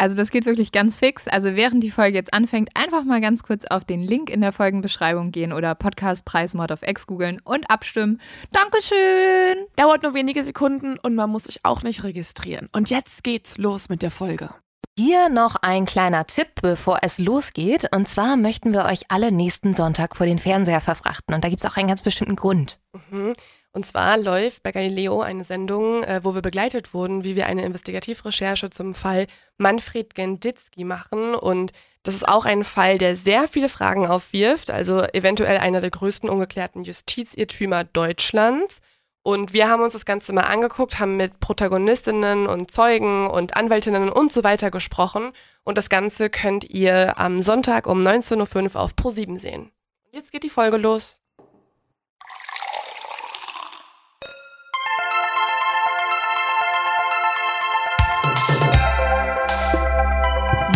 [0.00, 1.28] Also das geht wirklich ganz fix.
[1.28, 4.50] Also während die Folge jetzt anfängt, einfach mal ganz kurz auf den Link in der
[4.50, 8.18] Folgenbeschreibung gehen oder Podcastpreis Mod of X googeln und abstimmen.
[8.50, 9.66] Dankeschön!
[9.76, 12.70] Dauert nur wenige Sekunden und man muss sich auch nicht registrieren.
[12.72, 14.48] Und jetzt geht's los mit der Folge.
[14.96, 17.94] Hier noch ein kleiner Tipp, bevor es losgeht.
[17.94, 21.34] Und zwar möchten wir euch alle nächsten Sonntag vor den Fernseher verfrachten.
[21.34, 22.80] Und da gibt es auch einen ganz bestimmten Grund.
[23.10, 23.34] Mhm.
[23.72, 27.64] Und zwar läuft bei Galileo eine Sendung, äh, wo wir begleitet wurden, wie wir eine
[27.64, 29.26] Investigativrecherche zum Fall
[29.58, 31.34] Manfred Genditzki machen.
[31.36, 31.72] Und
[32.02, 36.28] das ist auch ein Fall, der sehr viele Fragen aufwirft, also eventuell einer der größten
[36.28, 38.80] ungeklärten Justizirrtümer Deutschlands.
[39.22, 44.08] Und wir haben uns das Ganze mal angeguckt, haben mit Protagonistinnen und Zeugen und Anwältinnen
[44.08, 45.32] und so weiter gesprochen.
[45.62, 49.70] Und das Ganze könnt ihr am Sonntag um 19.05 Uhr auf Pro7 sehen.
[50.10, 51.19] Jetzt geht die Folge los.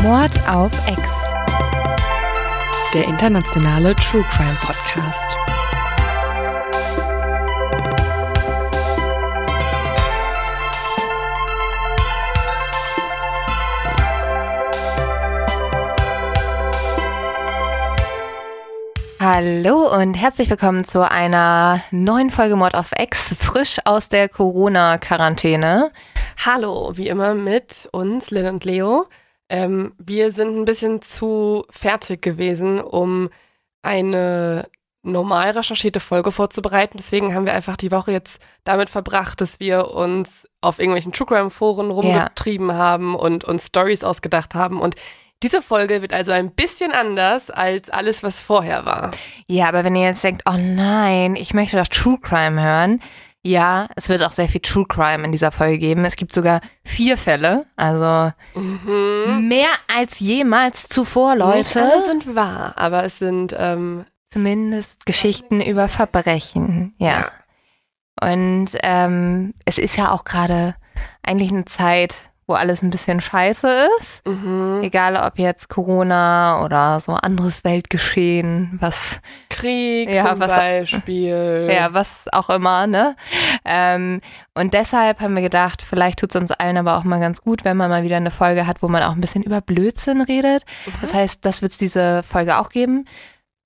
[0.04, 1.00] Mord auf Ex.
[2.92, 5.38] Der internationale True Crime Podcast.
[19.18, 25.92] Hallo und herzlich willkommen zu einer neuen Folge Mord auf Ex, frisch aus der Corona-Quarantäne.
[26.44, 29.06] Hallo, wie immer mit uns, Lynn und Leo.
[29.48, 33.28] Ähm, wir sind ein bisschen zu fertig gewesen, um
[33.82, 34.64] eine
[35.04, 36.96] normal recherchierte Folge vorzubereiten.
[36.96, 41.26] Deswegen haben wir einfach die Woche jetzt damit verbracht, dass wir uns auf irgendwelchen True
[41.26, 44.80] Crime Foren rumgetrieben haben und uns Stories ausgedacht haben.
[44.80, 44.96] Und
[45.42, 49.10] diese Folge wird also ein bisschen anders als alles, was vorher war.
[49.46, 53.00] Ja, aber wenn ihr jetzt denkt, oh nein, ich möchte doch True Crime hören.
[53.46, 56.04] Ja, es wird auch sehr viel True Crime in dieser Folge geben.
[56.06, 59.46] Es gibt sogar vier Fälle, also Mhm.
[59.48, 61.82] mehr als jemals zuvor, Nicht Leute.
[61.82, 67.30] alle sind wahr, aber es sind ähm, Zumindest Geschichten über Verbrechen, ja.
[68.20, 70.74] Und ähm, es ist ja auch gerade
[71.22, 72.16] eigentlich eine Zeit,
[72.46, 74.26] wo alles ein bisschen scheiße ist.
[74.26, 74.80] mhm.
[74.82, 81.68] Egal ob jetzt Corona oder so anderes Weltgeschehen, was Krieg Ja, zum was- Beispiel.
[81.74, 83.16] ja, was auch immer, ne?
[83.64, 84.20] Ähm,
[84.54, 87.64] und deshalb haben wir gedacht, vielleicht tut es uns allen aber auch mal ganz gut,
[87.64, 90.64] wenn man mal wieder eine Folge hat, wo man auch ein bisschen über Blödsinn redet.
[91.00, 93.06] Das heißt, das wird es diese Folge auch geben.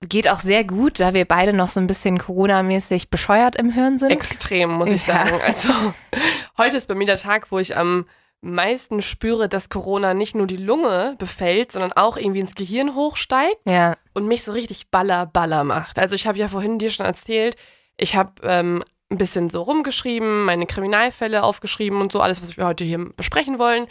[0.07, 3.97] Geht auch sehr gut, da wir beide noch so ein bisschen Corona-mäßig bescheuert im Hirn
[3.99, 4.11] sind.
[4.11, 5.25] Extrem, muss ich Ja.
[5.25, 5.41] sagen.
[5.45, 5.69] Also,
[6.57, 8.05] heute ist bei mir der Tag, wo ich am
[8.41, 13.59] meisten spüre, dass Corona nicht nur die Lunge befällt, sondern auch irgendwie ins Gehirn hochsteigt
[13.67, 15.99] ja, und mich so richtig baller, baller macht.
[15.99, 17.57] Also, ich habe ja vorhin dir schon erzählt,
[17.97, 22.65] ich habe ähm, ein bisschen so rumgeschrieben, meine Kriminalfälle aufgeschrieben und so, alles, was wir
[22.65, 23.87] heute hier besprechen wollen.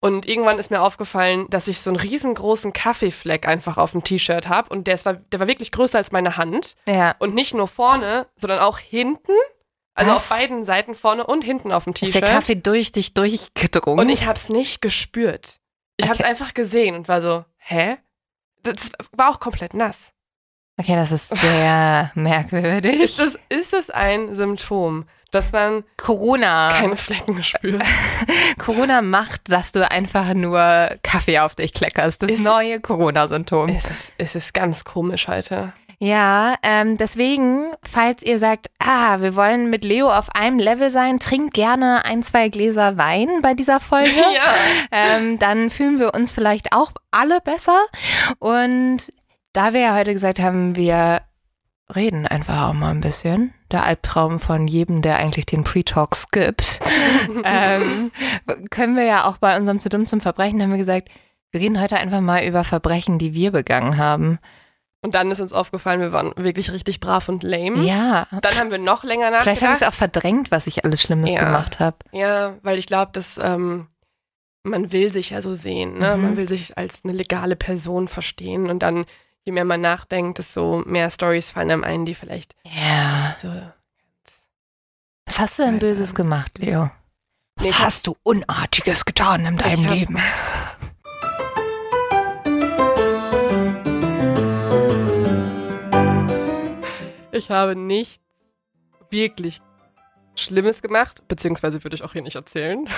[0.00, 4.48] Und irgendwann ist mir aufgefallen, dass ich so einen riesengroßen Kaffeefleck einfach auf dem T-Shirt
[4.48, 4.68] habe.
[4.68, 6.74] Und der, war, der war wirklich größer als meine Hand.
[6.86, 7.14] ja.
[7.20, 9.32] Und nicht nur vorne, sondern auch hinten.
[9.94, 10.16] Also Was?
[10.22, 12.28] auf beiden Seiten vorne und hinten auf dem Ist der T-Shirt.
[12.28, 14.06] Kaffee durch dich durchgedrungen?
[14.06, 15.58] Und ich habe es nicht gespürt.
[15.98, 16.30] Ich habe es Okay.
[16.30, 17.98] einfach gesehen und war so, hä?
[18.62, 20.12] Das war auch komplett nass.
[20.78, 23.00] okay, das ist sehr merkwürdig.
[23.00, 26.70] Ist das, ist das ein Symptom, dass man Corona.
[26.78, 27.82] keine Flecken spürt?
[28.58, 32.22] Corona macht, dass du einfach nur Kaffee auf dich kleckerst.
[32.22, 33.68] Das Ist- neue Corona-Symptom.
[33.68, 35.72] es, ist, es ist ganz komisch heute.
[36.02, 41.20] Ja, ähm, deswegen, falls ihr sagt, ah, wir wollen mit Leo auf einem Level sein,
[41.20, 44.10] trinkt gerne ein, zwei Gläser Wein bei dieser Folge.
[44.34, 44.54] Ja.
[44.90, 47.78] ähm, dann fühlen wir uns vielleicht auch alle besser.
[48.40, 49.12] Und
[49.52, 51.20] da wir ja heute gesagt haben, wir
[51.94, 53.54] reden einfach auch mal ein bisschen.
[53.70, 56.80] Der Albtraum von jedem, der eigentlich den Pre-Talk skippt.
[57.44, 58.10] ähm,
[58.70, 61.10] können wir ja auch bei unserem Zu dumm zum Verbrechen, haben wir gesagt,
[61.52, 64.40] wir reden heute einfach mal über Verbrechen, die wir begangen haben.
[65.04, 67.82] Und dann ist uns aufgefallen, wir waren wirklich richtig brav und lame.
[67.84, 68.28] Ja.
[68.40, 69.42] Dann haben wir noch länger nachgedacht.
[69.42, 71.40] Vielleicht habe ich es auch verdrängt, was ich alles Schlimmes Ja.
[71.40, 71.96] gemacht habe.
[72.12, 73.88] Ja, weil ich glaube, dass ähm,
[74.62, 76.16] man will sich ja so sehen, ne?
[76.16, 76.22] Mhm.
[76.22, 79.04] Man will sich als eine legale Person verstehen und dann,
[79.44, 83.34] je mehr man nachdenkt, desto mehr Stories fallen einem ein, die vielleicht Ja.
[83.38, 83.48] so
[85.26, 86.90] Was hast du denn Böses gemacht, Leo?
[87.56, 90.18] Was Nee, hast du Unartiges getan in deinem Leben?
[97.32, 98.20] Ich habe nicht
[99.10, 99.60] wirklich
[100.36, 102.88] Schlimmes gemacht, beziehungsweise würde ich auch hier nicht erzählen.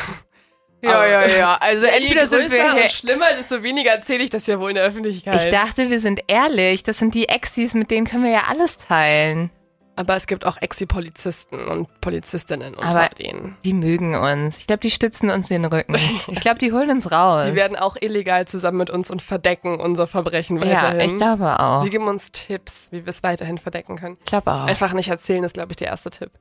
[0.97, 1.57] Aber- ja.
[1.57, 5.47] Also Je größer und schlimmer, desto weniger erzähle ich das ja wohl in der Öffentlichkeit.
[5.47, 6.83] Ich dachte, wir sind ehrlich.
[6.83, 9.51] Das sind die Exis, mit denen können wir ja alles teilen.
[9.97, 13.57] Aber es gibt auch Exi-Polizisten und Polizistinnen unter Aber- denen.
[13.65, 14.59] Die mögen uns.
[14.59, 15.95] Ich glaube, die stützen uns den Rücken.
[16.29, 17.47] Ich glaube, die holen uns raus.
[17.49, 21.11] Die werden auch illegal zusammen mit uns und verdecken unser Verbrechen ja, weiterhin.
[21.11, 21.83] ich glaube auch.
[21.83, 24.17] Sie geben uns Tipps, wie wir es weiterhin verdecken können.
[24.21, 24.65] Ich glaube auch.
[24.67, 26.33] Einfach nicht erzählen, ist, glaube ich, der erste Tipp.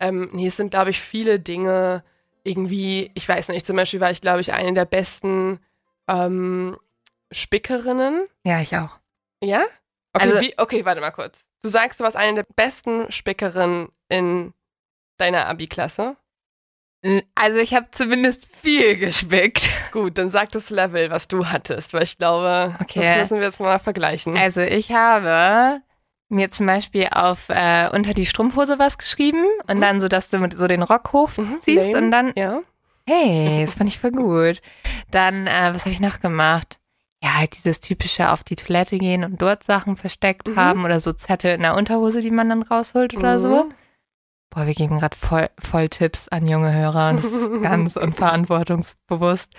[0.00, 2.02] Ähm, nee, es sind, glaube ich, viele Dinge
[2.44, 5.60] irgendwie, ich weiß nicht, zum Beispiel war ich, glaube ich, eine der besten
[6.08, 6.76] ähm,
[7.30, 8.26] Spickerinnen.
[8.44, 8.98] Ja, ich auch.
[9.42, 9.62] Ja?
[10.12, 11.38] Okay, Also- wie, okay, warte mal kurz.
[11.62, 14.52] Du sagst, du warst eine der besten Spickerinnen in
[15.18, 16.16] deiner Abi-Klasse.
[17.34, 19.68] Also ich habe zumindest viel gespickt.
[19.92, 23.00] Gut, dann sag das Level, was du hattest, weil ich glaube, Okay.
[23.02, 24.36] das müssen wir jetzt mal vergleichen.
[24.36, 25.82] Also ich habe
[26.28, 30.48] mir zum Beispiel auf äh, unter die Strumpfhose was geschrieben und dann so, dass du
[30.54, 31.98] so den Rock Mhm, hochziehst lame.
[32.06, 32.62] und dann, ja?
[33.08, 34.62] hey, das fand ich voll gut.
[35.10, 36.78] Dann, äh, was habe ich noch gemacht?
[37.22, 40.56] Ja, halt dieses typische auf die Toilette gehen und dort Sachen versteckt Mhm.
[40.56, 43.64] haben oder so Zettel in der Unterhose, die man dann rausholt oder so.
[43.64, 43.74] Mhm.
[44.50, 49.52] Boah, wir geben gerade voll, voll Tipps an junge Hörer und das ist ganz unverantwortungsbewusst.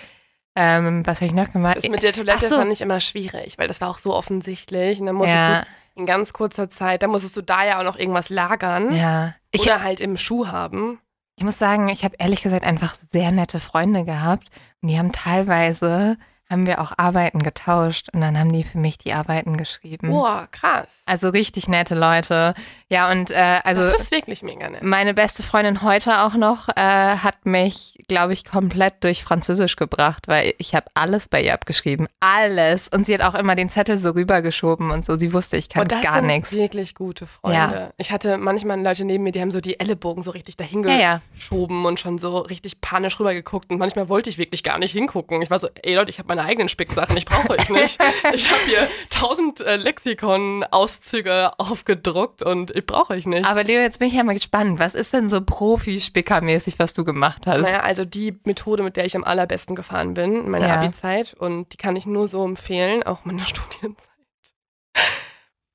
[0.56, 1.76] Ähm, was habe ich noch gemacht?
[1.76, 2.56] Das mit der Toilette so.
[2.56, 5.00] fand ich immer schwierig, weil das war auch so offensichtlich.
[5.00, 7.84] Und dann musstest ja, du in ganz kurzer Zeit, dann musstest du da ja auch
[7.84, 9.34] noch irgendwas lagern ja.
[9.50, 11.00] Ich, oder halt im Schuh haben.
[11.36, 14.48] ich muss sagen, ich habe ehrlich gesagt einfach sehr nette Freunde gehabt
[14.80, 16.16] und die haben teilweise,
[16.54, 20.08] haben wir auch Arbeiten getauscht und dann haben die für mich die Arbeiten geschrieben.
[20.10, 21.02] Boah, krass.
[21.06, 22.54] Also richtig nette Leute.
[22.88, 24.82] Ja, und äh, also das ist wirklich mega nett.
[24.82, 30.28] meine beste Freundin heute auch noch äh, hat mich, glaube ich, komplett durch Französisch gebracht,
[30.28, 32.06] weil ich habe alles bei ihr abgeschrieben.
[32.20, 32.88] Alles.
[32.88, 35.16] Und sie hat auch immer den Zettel so rübergeschoben und so.
[35.16, 36.52] Sie wusste, ich kann Und das gar nichts.
[36.52, 37.56] wirklich gute Freunde.
[37.58, 37.90] Ja.
[37.98, 40.94] Ich hatte manchmal Leute neben mir, die haben so die Ellenbogen so richtig dahin Ja,
[40.94, 41.20] ja.
[41.34, 43.70] geschoben und schon so richtig panisch rübergeguckt.
[43.72, 45.42] Und manchmal wollte ich wirklich gar nicht hingucken.
[45.42, 47.98] Ich war so, ey Leute, ich habe meine eigenen Spicksachen, ich brauche euch nicht.
[48.34, 53.44] ich habe hier tausend äh, Lexikon-Auszüge aufgedruckt und ich brauche euch nicht.
[53.46, 54.78] Aber Leo, jetzt bin ich ja mal gespannt.
[54.78, 57.62] Was ist denn so Profi-Spicker-mäßig, was du gemacht hast?
[57.62, 60.80] Naja, also die Methode, mit der ich am allerbesten gefahren bin in meiner Ja.
[60.80, 64.08] Abi-Zeit und die kann ich nur so empfehlen, auch in meiner Studienzeit.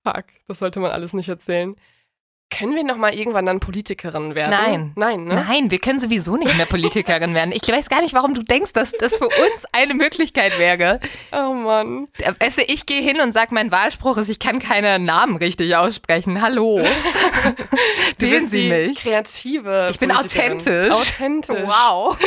[0.05, 1.75] Fuck, das sollte man alles nicht erzählen.
[2.51, 4.49] Können wir noch mal irgendwann dann Politikerin werden?
[4.49, 4.91] Nein.
[4.95, 5.45] Nein, ne?
[5.47, 7.51] Nein, wir können sowieso nicht mehr Politikerin werden.
[7.51, 10.99] Ich weiß gar nicht, warum du denkst, dass das für uns eine Möglichkeit wäre.
[11.31, 12.07] Oh Mann.
[12.39, 15.75] Weißt du, ich gehe hin und sage, mein Wahlspruch ist, ich kann keine Namen richtig
[15.75, 16.41] aussprechen.
[16.41, 16.81] Hallo.
[18.17, 18.97] Du Wählen bist Sie die mich.
[18.99, 20.91] kreative Ich bin authentisch.
[20.91, 21.55] Authentisch.
[21.65, 22.17] Wow.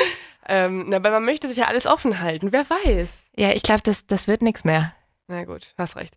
[0.48, 2.50] Ähm, na, aber man möchte sich ja alles offen halten.
[2.52, 3.30] Wer weiß?
[3.36, 4.94] Ja, ich glaube, das, das wird nichts mehr.
[5.28, 6.14] Na gut, hast recht.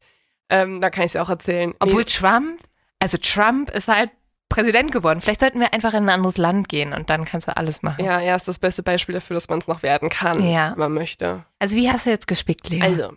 [0.49, 1.73] Ähm, da kann ich es ja auch erzählen.
[1.79, 2.59] Obwohl Nee, Trump,
[3.05, 4.09] also Trump ist halt
[4.49, 5.21] Präsident geworden.
[5.21, 8.03] Vielleicht sollten wir einfach in ein anderes Land gehen und dann kannst du alles machen.
[8.03, 10.71] ja, er ist das beste Beispiel dafür, dass man es noch werden kann, Ja.
[10.71, 11.45] wenn man möchte.
[11.59, 12.83] Also wie hast du jetzt gespickt, Leo?
[12.83, 13.15] Also,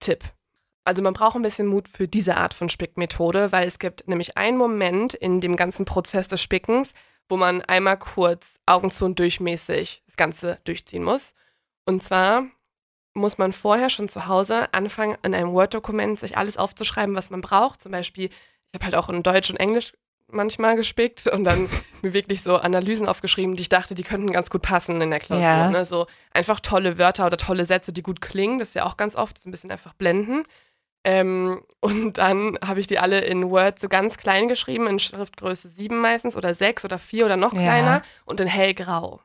[0.00, 0.24] Tipp.
[0.84, 4.36] Also man braucht ein bisschen Mut für diese Art von Spickmethode, weil es gibt nämlich
[4.36, 6.92] einen Moment in dem ganzen Prozess des Spickens,
[7.28, 11.34] wo man einmal kurz Augen zu und durchmäßig das Ganze durchziehen muss.
[11.84, 12.46] Und zwar
[13.14, 17.42] muss man vorher schon zu Hause anfangen, in einem Word-Dokument sich alles aufzuschreiben, was man
[17.42, 17.80] braucht.
[17.82, 18.30] Zum Beispiel,
[18.72, 19.92] ich habe halt auch in Deutsch und Englisch
[20.28, 21.68] manchmal gespickt und dann
[22.02, 25.20] mir wirklich so Analysen aufgeschrieben, die ich dachte, die könnten ganz gut passen in der
[25.20, 25.44] Klausur.
[25.44, 25.70] Ja.
[25.70, 25.84] Ne?
[25.84, 28.58] So einfach tolle Wörter oder tolle Sätze, die gut klingen.
[28.58, 30.44] Das ist ja auch ganz oft so ein bisschen einfach blenden.
[31.04, 35.68] Ähm, und dann habe ich die alle in Word so ganz klein geschrieben, in Schriftgröße
[35.68, 37.60] 7 meistens oder 6 oder 4 oder noch Ja.
[37.60, 39.20] kleiner und in hellgrau.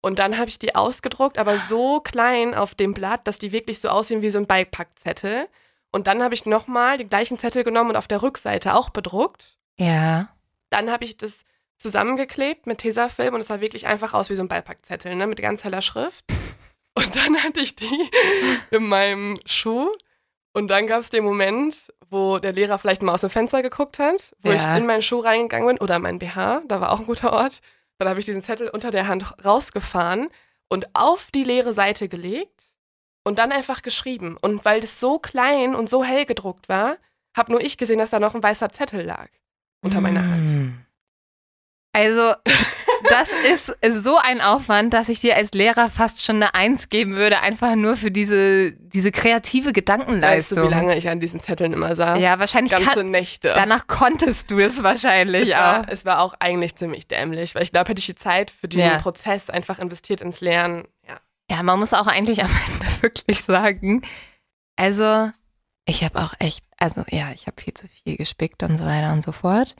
[0.00, 3.80] Und dann habe ich die ausgedruckt, aber so klein auf dem Blatt, dass die wirklich
[3.80, 5.48] so aussehen wie so ein Beipackzettel.
[5.90, 9.58] Und dann habe ich nochmal den gleichen Zettel genommen und auf der Rückseite auch bedruckt.
[9.78, 10.28] ja.
[10.70, 11.38] Dann habe ich das
[11.78, 15.40] zusammengeklebt mit Tesafilm und es sah wirklich einfach aus wie so ein Beipackzettel, ne, mit
[15.40, 16.24] ganz heller Schrift.
[16.94, 18.10] Und dann hatte ich die
[18.70, 19.88] in meinem Schuh.
[20.52, 23.98] Und dann gab es den Moment, wo der Lehrer vielleicht mal aus dem Fenster geguckt
[23.98, 24.56] hat, wo Ja.
[24.56, 27.32] ich in meinen Schuh reingegangen bin oder in meinen BH, da war auch ein guter
[27.32, 27.60] Ort.
[27.98, 30.28] Dann habe ich diesen Zettel unter der Hand rausgefahren
[30.68, 32.64] und auf die leere Seite gelegt
[33.28, 34.36] und dann einfach geschrieben.
[34.40, 36.96] Und weil das so klein und so hell gedruckt war,
[37.36, 39.28] habe nur ich gesehen, dass da noch ein weißer Zettel lag
[39.82, 40.50] unter meiner Hand.
[40.50, 40.84] Mm.
[41.92, 42.34] Also,
[43.08, 47.16] das ist so ein Aufwand, dass ich dir als Lehrer fast schon eine Eins geben
[47.16, 50.58] würde, einfach nur für diese, diese kreative Weißt Gedankenleistung.
[50.58, 52.20] du, wie lange ich an diesen Zetteln immer saß?
[52.20, 53.52] Ja, wahrscheinlich Ganze kann, Nächte.
[53.54, 55.58] danach konntest du es wahrscheinlich es, auch.
[55.58, 58.68] war, es war auch eigentlich ziemlich dämlich, weil ich glaube, hätte ich die Zeit für
[58.68, 58.98] den Ja.
[58.98, 60.88] Prozess einfach investiert ins Lernen.
[61.06, 61.18] Ja.
[61.50, 64.02] Ja, man muss auch eigentlich am Ende wirklich sagen,
[64.76, 65.30] also
[65.86, 69.12] ich habe auch echt, also ja, ich habe viel zu viel gespickt und so weiter
[69.12, 69.74] und so fort.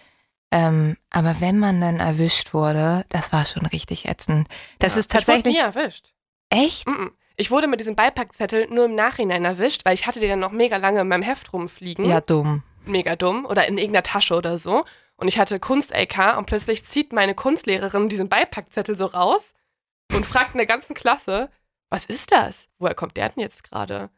[0.50, 4.48] Ähm, aber wenn man dann erwischt wurde, das war schon richtig ätzend.
[4.78, 5.00] Das ja.
[5.00, 6.06] ist tatsächlich Ich wurde nie erwischt.
[6.48, 6.86] echt.
[6.86, 7.10] Mm-mm.
[7.36, 10.50] Ich wurde mit diesem Beipackzettel nur im Nachhinein erwischt, weil ich hatte den dann noch
[10.50, 12.04] mega lange in meinem Heft rumfliegen.
[12.06, 12.64] Ja, dumm.
[12.84, 13.44] Mega dumm.
[13.44, 14.84] Oder in irgendeiner Tasche oder so.
[15.16, 19.52] Und ich hatte Kunst-LK und plötzlich zieht meine Kunstlehrerin diesen Beipackzettel so raus
[20.12, 21.50] und fragt in der ganzen Klasse,
[21.90, 22.68] was ist das?
[22.78, 24.10] Woher kommt der denn jetzt gerade?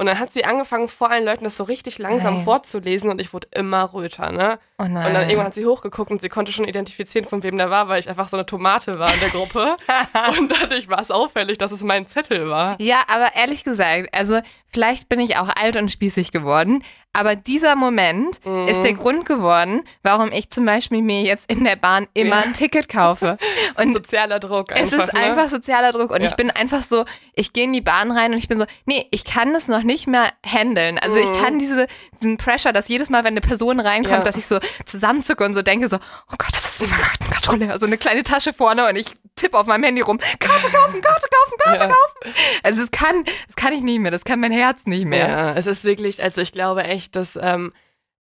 [0.00, 2.44] Und dann hat sie angefangen, vor allen Leuten das so richtig langsam Nein.
[2.44, 4.60] vorzulesen und ich wurde immer röter, ne?
[4.78, 4.84] Oh.
[4.84, 7.88] Und dann irgendwann hat sie hochgeguckt und sie konnte schon identifizieren, von wem der war,
[7.88, 9.76] weil ich einfach so eine Tomate war in der Gruppe.
[10.38, 12.80] und dadurch war es auffällig, dass es mein Zettel war.
[12.80, 14.40] Ja, aber ehrlich gesagt, also
[14.72, 18.68] vielleicht bin ich auch alt und spießig geworden, aber dieser Moment Mhm.
[18.68, 22.42] ist der Grund geworden, warum ich zum Beispiel mir jetzt in der Bahn immer Ja.
[22.42, 23.38] ein Ticket kaufe.
[23.76, 24.98] Und Sozialer Druck einfach.
[24.98, 25.20] es ist ne?
[25.20, 26.28] einfach sozialer Druck und Ja.
[26.28, 29.06] ich bin einfach so, ich gehe in die Bahn rein und ich bin so, nee,
[29.10, 30.98] ich kann das noch nicht mehr handeln.
[30.98, 31.42] Also ich Mhm.
[31.42, 31.86] kann diese,
[32.20, 34.22] diesen Pressure, dass jedes Mal, wenn eine Person reinkommt, Ja.
[34.24, 37.78] dass ich so zusammenzucke und so denke so, oh Gott, das ist ein Kartenkontrolleur.
[37.78, 41.28] So eine kleine Tasche vorne und ich tippe auf meinem Handy rum, Karte kaufen, Karte
[41.30, 42.34] kaufen, Karte kaufen.
[42.64, 45.28] Also das kann, das kann ich nicht mehr, das kann mein Herz nicht mehr.
[45.28, 47.72] Ja, es ist wirklich, also ich glaube echt, dass ähm,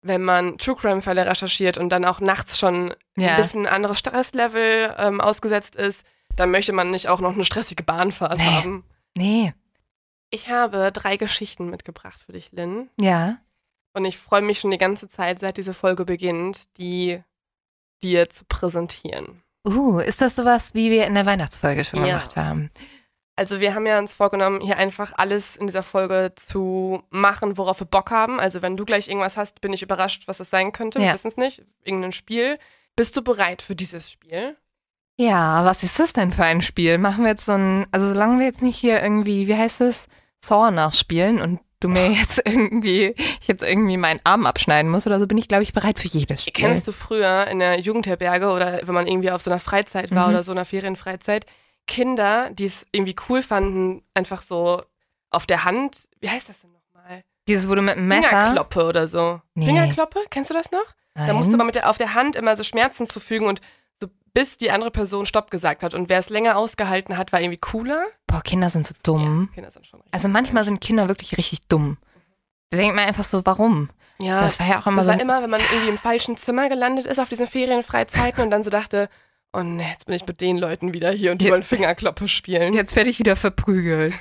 [0.02, 3.30] wenn man True Crime-Fälle recherchiert und dann auch nachts schon Ja.
[3.30, 6.04] ein bisschen anderes Stresslevel ähm, ausgesetzt ist,
[6.37, 8.44] dann möchte man nicht auch noch eine stressige Bahnfahrt Nee.
[8.44, 8.85] haben.
[9.16, 9.54] Nee,
[10.30, 12.90] Ich habe drei Geschichten mitgebracht für dich, Lynn.
[13.00, 13.38] ja.
[13.97, 17.23] Und ich freue mich schon die ganze Zeit, seit diese Folge beginnt, die
[18.02, 19.40] dir zu präsentieren.
[19.64, 22.06] Uh, ist das sowas, wie wir in der Weihnachtsfolge schon Ja.
[22.18, 22.71] gemacht haben?
[23.37, 27.81] Also wir haben ja uns vorgenommen, hier einfach alles in dieser Folge zu machen, worauf
[27.81, 28.38] wir Bock haben.
[28.38, 31.00] Also wenn du gleich irgendwas hast, bin ich überrascht, was es sein könnte.
[31.00, 31.14] Wir Ja.
[31.14, 31.62] wissen es nicht.
[31.83, 32.59] Irgendein Spiel.
[32.95, 34.57] Bist du bereit für dieses Spiel?
[35.17, 36.99] Ja, was ist das denn für ein Spiel?
[36.99, 40.07] Machen wir jetzt so ein, also solange wir jetzt nicht hier irgendwie, wie heißt es,
[40.41, 45.19] Saw nachspielen und du mir jetzt irgendwie, ich jetzt irgendwie meinen Arm abschneiden muss oder
[45.19, 46.53] so, bin ich, glaube ich, bereit für jedes Spiel.
[46.53, 50.29] Kennst du früher in der Jugendherberge oder wenn man irgendwie auf so einer Freizeit war
[50.29, 50.35] Mhm.
[50.35, 51.47] oder so einer Ferienfreizeit,
[51.87, 54.83] Kinder, die es irgendwie cool fanden, einfach so
[55.31, 57.25] auf der Hand, wie heißt das denn nochmal?
[57.49, 58.29] Dieses, du mit dem Messer.
[58.29, 59.41] Fingerkloppe oder so.
[59.55, 59.67] Nee.
[59.67, 60.21] Fingerkloppe?
[60.31, 60.87] Kennst du das noch?
[61.14, 61.37] Da Nein.
[61.37, 63.61] musste man mit der, auf der Hand immer so Schmerzen zufügen und
[64.00, 65.95] so bis die andere Person Stopp gesagt hat.
[65.95, 68.05] Und wer es länger ausgehalten hat, war irgendwie cooler.
[68.26, 69.49] Boah, Kinder sind so dumm.
[69.50, 71.99] Ja, Kinder sind schon richtig Also manchmal sind Kinder wirklich richtig dumm.
[72.71, 73.91] Da denkt man einfach so, warum?
[74.21, 75.11] Ja, das war ja auch immer das so.
[75.11, 78.62] war immer, wenn man irgendwie im falschen Zimmer gelandet ist auf diesen Ferienfreizeiten und dann
[78.62, 79.09] so dachte,
[79.54, 82.73] oh ne, jetzt bin ich mit den Leuten wieder hier und die wollen Fingerkloppe spielen.
[82.75, 84.14] jetzt werde ich wieder verprügelt.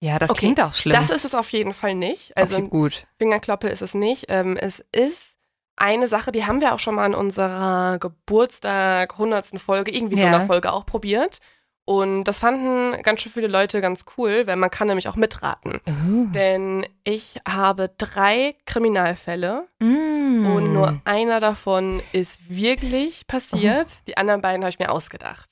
[0.00, 0.94] Ja, das Okay, klingt auch schlimm.
[0.94, 2.36] Das ist es auf jeden Fall nicht.
[2.36, 3.06] Also okay, gut.
[3.18, 4.26] Fingerkloppe ist es nicht.
[4.28, 5.36] Ähm, es ist
[5.76, 9.60] eine Sache, die haben wir auch schon mal in unserer Geburtstag 100.
[9.60, 10.28] Folge, irgendwie so Ja.
[10.28, 11.38] einer Folge auch probiert.
[11.86, 15.80] Und das fanden ganz schön viele Leute ganz cool, weil man kann nämlich auch mitraten.
[15.86, 16.26] Uh.
[16.32, 20.46] Denn ich habe drei Kriminalfälle Mm.
[20.46, 23.86] und nur einer davon ist wirklich passiert.
[24.06, 25.50] Die anderen beiden habe ich mir ausgedacht.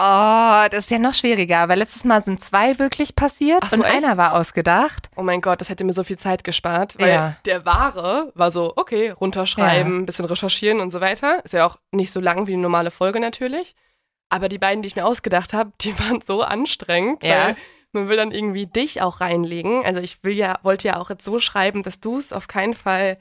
[0.00, 3.82] Oh, das ist ja noch schwieriger, weil letztes Mal sind zwei wirklich passiert so, und
[3.82, 3.96] echt?
[3.96, 5.10] einer war ausgedacht.
[5.16, 7.36] Oh mein Gott, das hätte mir so viel Zeit gespart, weil Ja.
[7.46, 11.44] der wahre war so, okay, runterschreiben, bisschen recherchieren und so weiter.
[11.44, 13.74] Ist ja auch nicht so lang wie eine normale Folge natürlich.
[14.30, 17.48] Aber die beiden, die ich mir ausgedacht habe, die waren so anstrengend, Ja.
[17.48, 17.56] weil
[17.92, 19.84] man will dann irgendwie dich auch reinlegen.
[19.84, 22.74] Also ich will ja, wollte ja auch jetzt so schreiben, dass du es auf keinen
[22.74, 23.18] Fall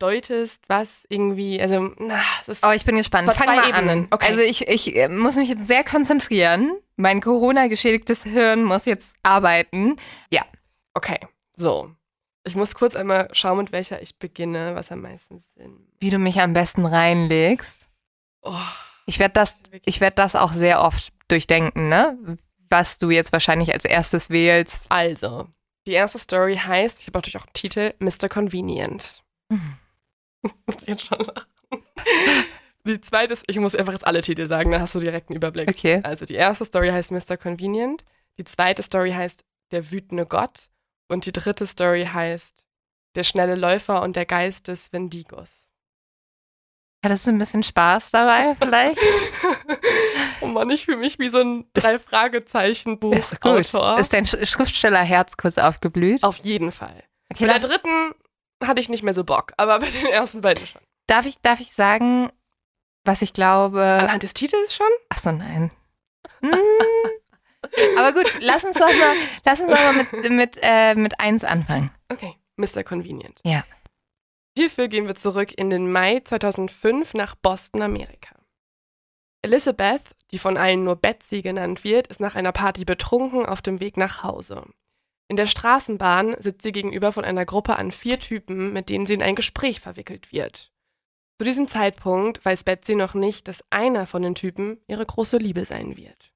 [0.00, 2.64] deutest, was irgendwie, also, na, es ist.
[2.66, 3.32] Oh, ich bin gespannt.
[3.32, 3.88] Fang mal Ebenen.
[4.04, 4.08] an.
[4.10, 4.26] Okay.
[4.28, 6.72] Also ich, ich äh, muss mich jetzt sehr konzentrieren.
[6.96, 9.96] Mein Corona-geschädigtes Hirn muss jetzt arbeiten.
[10.94, 11.18] okay,
[11.54, 11.90] so.
[12.44, 15.86] Ich muss kurz einmal schauen, mit welcher ich beginne, was am meisten Sinn.
[16.00, 17.88] Wie du mich am besten reinlegst.
[18.42, 18.54] Oh,
[19.08, 19.54] Ich werde das,
[19.86, 22.36] ich werde das auch sehr oft durchdenken, ne?
[22.68, 24.84] Was du jetzt wahrscheinlich als erstes wählst.
[24.90, 25.48] Also,
[25.86, 28.28] die erste Story heißt, ich habe natürlich auch einen Titel, Mr.
[28.28, 29.22] Convenient.
[29.48, 29.78] Mhm.
[30.66, 31.82] muss ich jetzt schon lachen.
[32.84, 35.36] Die zweite ist, ich muss einfach jetzt alle Titel sagen, dann hast du direkt einen
[35.36, 35.70] Überblick.
[35.70, 36.00] Okay.
[36.04, 37.38] Also, die erste Story heißt Mr.
[37.38, 38.04] Convenient,
[38.38, 40.68] die zweite Story heißt Der wütende Gott
[41.08, 42.66] und die dritte Story heißt
[43.14, 45.67] Der schnelle Läufer und der Geist des Wendigos.
[47.04, 48.98] Hattest du ein bisschen Spaß dabei vielleicht?
[50.40, 55.36] oh Mann, ich fühle mich wie so ein Ist- drei Fragezeichen Ist dein Sch- Schriftstellerherz
[55.36, 56.24] kurz aufgeblüht?
[56.24, 57.04] Auf jeden Fall.
[57.32, 58.12] Okay, Bei der dritten
[58.64, 60.80] hatte ich nicht mehr so Bock, aber bei den ersten beiden schon.
[61.06, 62.30] darf, ich, darf ich sagen,
[63.04, 63.80] was ich glaube.
[63.82, 64.86] Anhand des Titels schon?
[65.10, 65.70] Ach so, nein.
[66.40, 66.54] Hm.
[67.98, 69.14] Aber gut, lass uns doch mal,
[69.44, 71.90] lass uns doch mal mit, mit, äh, mit eins anfangen.
[72.08, 72.82] Okay, Mr.
[72.82, 73.40] Convenient.
[73.44, 73.62] Ja.
[74.58, 78.34] Hierfür gehen wir zurück in den Mai 2005 nach Boston, Amerika.
[79.40, 83.78] Elizabeth, die von allen nur Betsy genannt wird, ist nach einer Party betrunken auf dem
[83.78, 84.64] Weg nach Hause.
[85.28, 89.14] In der Straßenbahn sitzt sie gegenüber von einer Gruppe an vier Typen, mit denen sie
[89.14, 90.72] in ein Gespräch verwickelt wird.
[91.38, 95.64] Zu diesem Zeitpunkt weiß Betsy noch nicht, dass einer von den Typen ihre große Liebe
[95.66, 96.32] sein wird.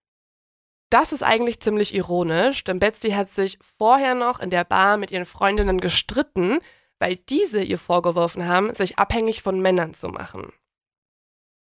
[0.91, 5.11] Das ist eigentlich ziemlich ironisch, denn Betsy hat sich vorher noch in der Bar mit
[5.11, 6.61] ihren Freundinnen gestritten,
[7.03, 10.53] weil diese ihr vorgeworfen haben, sich abhängig von Männern zu machen.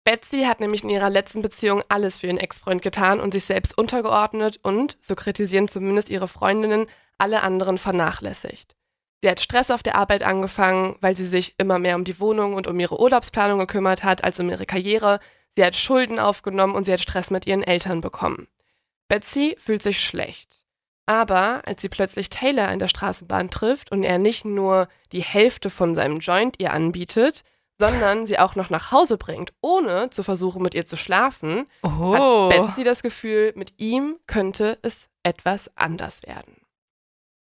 [0.04, 3.76] Betsy hat nämlich in ihrer letzten Beziehung alles für ihren Ex-Freund getan und sich selbst
[3.76, 6.86] untergeordnet und, so kritisieren zumindest ihre Freundinnen,
[7.18, 8.76] alle anderen vernachlässigt.
[9.22, 12.54] Sie hat Stress auf der Arbeit angefangen, weil sie sich immer mehr um die Wohnung
[12.54, 15.18] und um ihre Urlaubsplanung gekümmert hat als um ihre Karriere.
[15.56, 18.46] Sie hat Schulden aufgenommen und sie hat Stress mit ihren Eltern bekommen.
[19.08, 20.63] Betsy fühlt sich schlecht.
[21.06, 25.68] Aber als sie plötzlich Taylor in der Straßenbahn trifft und er nicht nur die Hälfte
[25.70, 27.44] von seinem Joint ihr anbietet,
[27.78, 32.14] sondern sie auch noch nach Hause bringt, ohne zu versuchen, mit ihr zu schlafen, Oh.
[32.14, 36.56] hat Betsy das Gefühl, mit ihm könnte es etwas anders werden.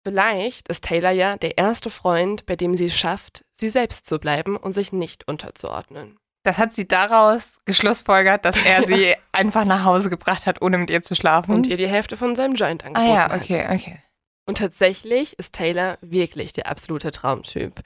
[0.05, 4.19] Vielleicht ist Taylor ja der erste Freund, bei dem sie es schafft, sie selbst zu
[4.19, 6.19] bleiben und sich nicht unterzuordnen.
[6.43, 10.91] Das hat sie daraus geschlussfolgert, dass er sie einfach nach Hause gebracht hat, ohne mit
[10.91, 11.55] ihr zu schlafen.
[11.55, 13.43] Und ihr die Hälfte von seinem Joint ah angeboten ja, hat.
[13.43, 13.99] okay, okay.
[14.47, 17.81] Und tatsächlich ist Taylor wirklich der absolute Traumtyp.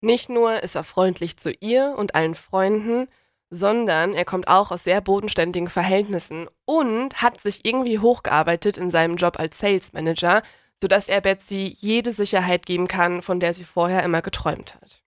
[0.00, 3.08] Nicht nur ist er freundlich zu ihr und allen Freunden,
[3.50, 9.16] sondern er kommt auch aus sehr bodenständigen Verhältnissen und hat sich irgendwie hochgearbeitet in seinem
[9.16, 10.42] Job als Sales Manager,
[10.80, 14.99] sodass er Betsy jede Sicherheit geben kann, von der sie vorher immer geträumt hat.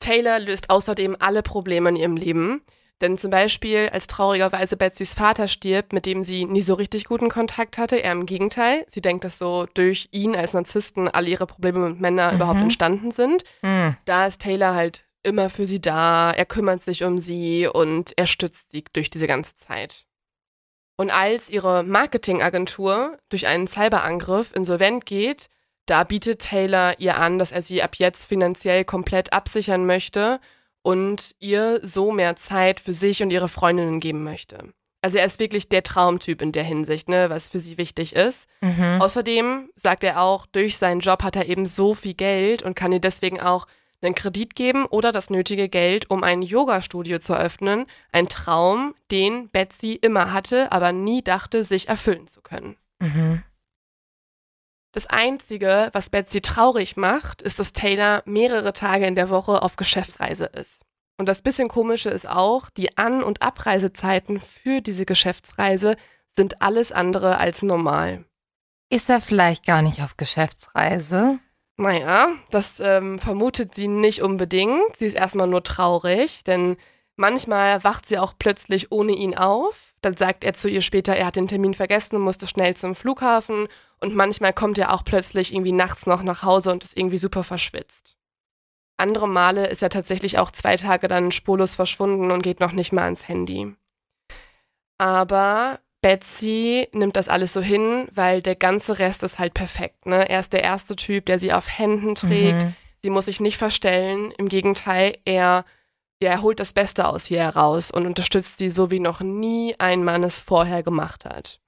[0.00, 2.62] Taylor löst außerdem alle Probleme in ihrem Leben,
[3.00, 7.28] denn zum Beispiel, als traurigerweise Betsys Vater stirbt, mit dem sie nie so richtig guten
[7.28, 8.86] Kontakt hatte, eher im Gegenteil.
[8.88, 12.36] Sie denkt, dass so durch ihn als Narzissten alle ihre Probleme mit Männern Mhm.
[12.40, 13.42] überhaupt entstanden sind.
[13.60, 13.96] Hm.
[14.06, 18.26] Da ist Taylor halt immer für sie da, er kümmert sich um sie und er
[18.26, 20.06] stützt sie durch diese ganze Zeit.
[20.96, 25.48] Und als ihre Marketingagentur durch einen Cyberangriff insolvent geht,
[25.86, 30.40] da bietet Taylor ihr an, dass er sie ab jetzt finanziell komplett absichern möchte
[30.82, 34.72] und ihr so mehr Zeit für sich und ihre Freundinnen geben möchte.
[35.02, 38.48] Also er ist wirklich der Traumtyp in der Hinsicht, ne, was für sie wichtig ist.
[38.60, 39.00] Mhm.
[39.00, 42.92] Außerdem sagt er auch, durch seinen Job hat er eben so viel Geld und kann
[42.92, 43.66] ihr deswegen auch
[44.02, 47.86] einen Kredit geben oder das nötige Geld, um ein Yoga-Studio zu eröffnen.
[48.12, 52.76] Ein Traum, den Betsy immer hatte, aber nie dachte, sich erfüllen zu können.
[53.00, 53.42] Mhm.
[54.96, 59.76] Das Einzige, was Betsy traurig macht, ist, dass Taylor mehrere Tage in der Woche auf
[59.76, 60.86] Geschäftsreise ist.
[61.18, 65.96] Und das bisschen Komische ist auch, die An- und Abreisezeiten für diese Geschäftsreise
[66.38, 68.24] sind alles andere als normal.
[68.88, 71.40] Ist er vielleicht gar nicht auf Geschäftsreise?
[71.76, 74.96] Naja, das ähm, vermutet sie nicht unbedingt.
[74.96, 76.78] Sie ist erstmal nur traurig, denn
[77.16, 79.92] manchmal wacht sie auch plötzlich ohne ihn auf.
[80.00, 82.94] Dann sagt er zu ihr später, er hat den Termin vergessen und musste schnell zum
[82.94, 83.68] Flughafen.
[84.00, 87.44] Und manchmal kommt er auch plötzlich irgendwie nachts noch nach Hause und ist irgendwie super
[87.44, 88.16] verschwitzt.
[88.98, 92.92] Andere Male ist er tatsächlich auch zwei Tage dann spurlos verschwunden und geht noch nicht
[92.92, 93.74] mal ans Handy.
[94.98, 100.06] Aber Betsy nimmt das alles so hin, weil der ganze Rest ist halt perfekt.
[100.06, 100.28] Ne?
[100.28, 102.62] Er ist der erste Typ, der sie auf Händen trägt.
[102.62, 102.74] Mhm.
[103.02, 104.32] Sie muss sich nicht verstellen.
[104.38, 105.64] Im Gegenteil, er,
[106.20, 110.04] er holt das Beste aus ihr heraus und unterstützt sie so, wie noch nie ein
[110.04, 111.60] Mann es vorher gemacht hat.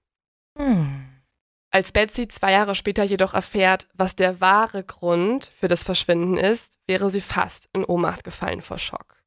[0.56, 1.07] Hm.
[1.70, 6.78] Als Betsy zwei Jahre später jedoch erfährt, was der wahre Grund für das Verschwinden ist,
[6.86, 9.22] wäre sie fast in Ohnmacht gefallen vor Schock.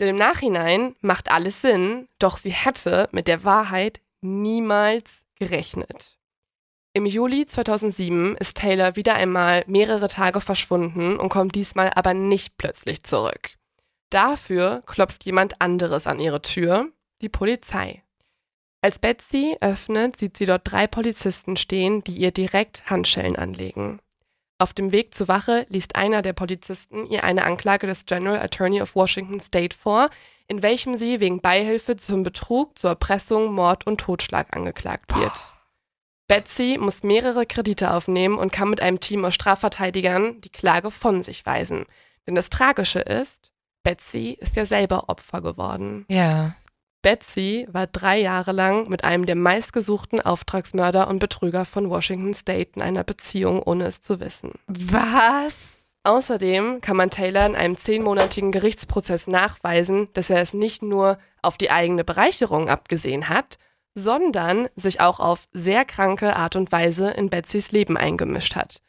[0.00, 6.18] Denn im Nachhinein macht alles Sinn, doch sie hätte mit der Wahrheit niemals gerechnet.
[6.94, 12.58] Im Juli 2007 ist Taylor wieder einmal mehrere Tage verschwunden und kommt diesmal aber nicht
[12.58, 13.56] plötzlich zurück.
[14.10, 16.90] Dafür klopft jemand anderes an ihre Tür,
[17.22, 18.02] die Polizei.
[18.88, 24.00] Als Betsy öffnet, sieht sie dort drei Polizisten stehen, die ihr direkt Handschellen anlegen.
[24.56, 28.80] Auf dem Weg zur Wache liest einer der Polizisten ihr eine Anklage des General Attorney
[28.80, 30.08] of Washington State vor,
[30.46, 35.32] in welchem sie wegen Beihilfe zum Betrug, zur Erpressung, Mord und Totschlag angeklagt wird.
[36.26, 41.22] Betsy muss mehrere Kredite aufnehmen und kann mit einem Team aus Strafverteidigern die Klage von
[41.22, 41.84] sich weisen.
[42.26, 46.06] Denn das Tragische ist, Betsy ist ja selber Opfer geworden.
[46.08, 46.54] Ja.
[47.02, 52.72] Betsy war drei Jahre lang mit einem der meistgesuchten Auftragsmörder und Betrüger von Washington State
[52.76, 54.52] in einer Beziehung, ohne es zu wissen.
[54.66, 55.78] Was?
[56.04, 61.58] Außerdem kann man Taylor in einem zehnmonatigen Gerichtsprozess nachweisen, dass er es nicht nur auf
[61.58, 63.58] die eigene Bereicherung abgesehen hat,
[63.94, 68.80] sondern sich auch auf sehr kranke Art und Weise in Betsys Leben eingemischt hat.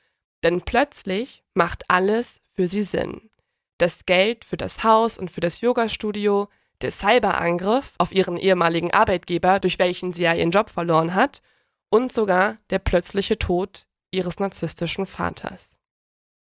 [0.43, 3.29] Denn plötzlich macht alles für sie Sinn.
[3.77, 6.47] Das Geld für das Haus und für das Yogastudio,
[6.81, 11.41] der Cyberangriff auf ihren ehemaligen Arbeitgeber, durch welchen sie ja ihren Job verloren hat,
[11.89, 15.75] und sogar der plötzliche Tod ihres narzisstischen Vaters.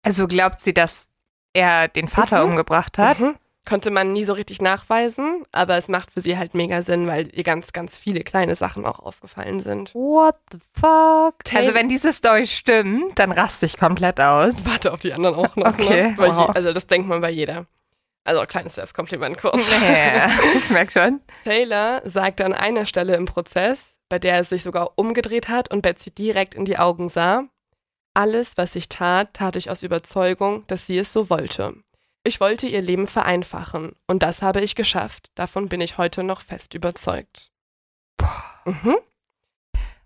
[0.04, 1.08] Also glaubt sie, dass
[1.54, 2.52] er den Vater Mhm.
[2.52, 3.20] umgebracht hat?
[3.20, 3.36] Mhm.
[3.68, 7.30] Konnte man nie so richtig nachweisen, aber es macht für sie halt mega Sinn, weil
[7.36, 9.94] ihr ganz, ganz viele kleine Sachen auch aufgefallen sind.
[9.94, 11.36] What the fuck?
[11.54, 14.54] Also wenn diese Story stimmt, dann raste ich komplett aus.
[14.64, 15.68] Warte auf die anderen auch noch.
[15.68, 16.16] Okay, Ne?
[16.18, 16.48] Wow.
[16.48, 17.66] je, also das denkt man bei jeder.
[18.30, 19.72] Also kleines Selbstkompliment kurz.
[19.72, 20.22] Nee,
[20.56, 21.20] ich merke schon.
[21.44, 25.82] Taylor sagte an einer Stelle im Prozess, bei der er sich sogar umgedreht hat und
[25.82, 27.46] Betsy direkt in die Augen sah,
[28.14, 31.74] alles, was ich tat, tat ich aus Überzeugung, dass sie es so wollte.
[32.24, 35.32] Ich wollte ihr Leben vereinfachen und das habe ich geschafft.
[35.34, 37.50] Davon bin ich heute noch fest überzeugt.
[38.66, 38.98] Mhm.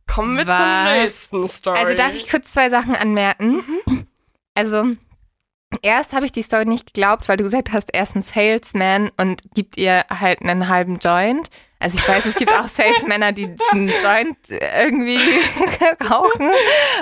[0.07, 0.93] Kommen wir zur Was?
[0.93, 1.77] nächsten Story.
[1.77, 3.83] Also darf ich kurz zwei Sachen anmerken?
[3.85, 4.07] Mhm.
[4.55, 4.95] Also
[5.81, 9.11] erst habe ich die Story nicht geglaubt, weil du gesagt hast, er ist ein Salesman
[9.17, 11.49] und gibt ihr halt einen halben Joint.
[11.79, 15.19] Also ich weiß, es gibt auch Salesmänner, die einen Joint irgendwie
[16.09, 16.51] rauchen.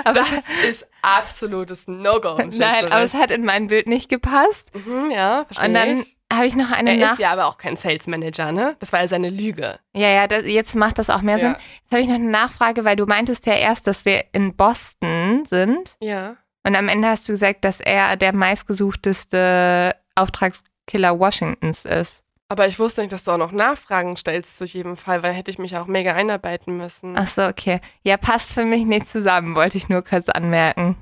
[0.04, 2.36] Aber Das ist absolutes No-Go.
[2.56, 4.70] Nein, aber es hat in mein Bild nicht gepasst.
[4.74, 7.12] Mhm, ja, verstehe Und dann habe ich noch eine Er Nach...
[7.12, 8.74] ist ja aber auch kein Sales Manager, ne?
[8.80, 9.78] Das war ja seine Lüge.
[9.94, 11.52] Ja, ja, das, jetzt macht das auch mehr Sinn.
[11.52, 11.58] Ja.
[11.82, 15.44] Jetzt habe ich noch eine Nachfrage, weil du meintest ja erst, dass wir in Boston
[15.44, 15.96] sind.
[16.00, 16.36] Ja.
[16.64, 22.22] Und am Ende hast du gesagt, dass er der meistgesuchteste Auftragskiller Washingtons ist.
[22.48, 25.50] Aber ich wusste nicht, dass du auch noch Nachfragen stellst zu jedem Fall, weil hätte
[25.50, 27.16] ich mich auch mega einarbeiten müssen.
[27.16, 27.80] Ach so, okay.
[28.02, 30.96] Ja, passt für mich nicht zusammen, wollte ich nur kurz anmerken.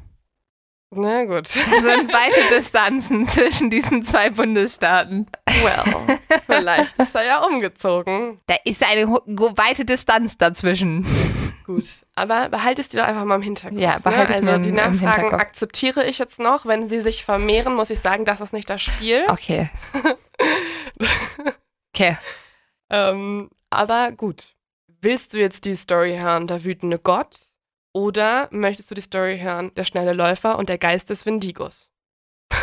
[0.93, 1.51] Na gut.
[1.55, 5.27] Da sind weite Distanzen zwischen diesen zwei Bundesstaaten.
[5.47, 8.41] Well, vielleicht ist er ja umgezogen.
[8.47, 11.07] Da ist eine weite Distanz dazwischen.
[11.75, 11.89] Gut.
[12.17, 13.79] Aber behalte es dir doch einfach mal im Hinterkopf.
[13.81, 14.41] Ja, behalte ne?
[14.43, 16.67] mir Also die im- Nachfragen akzeptiere ich jetzt noch.
[16.67, 19.25] Wenn sie sich vermehren, muss ich sagen, das ist nicht das Spiel.
[19.29, 19.69] Okay.
[21.95, 22.17] Okay.
[22.89, 24.55] Ähm, aber gut.
[25.03, 27.37] Willst du jetzt die Story hören, der wütende Gott?
[27.93, 31.91] Oder möchtest du die Story hören, der schnelle Läufer und der Geist des Wendigos?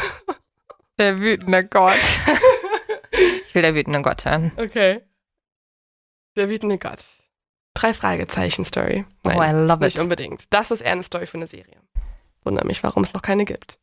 [0.97, 1.99] Der wütende Gott.
[3.47, 4.51] Ich will der wütende Gott hören.
[4.57, 5.01] Okay.
[6.35, 7.03] Der wütende Gott.
[7.77, 9.05] Drei Fragezeichen Story.
[9.23, 10.01] Oh, I love nicht it.
[10.01, 10.51] unbedingt.
[10.51, 11.79] Das ist eher eine Story für eine Serie.
[12.43, 13.77] Wundere mich, warum es noch keine gibt.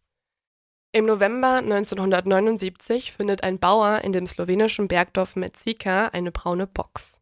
[0.91, 7.21] Im November 1979 findet ein Bauer in dem slowenischen Bergdorf Metzika eine braune Box.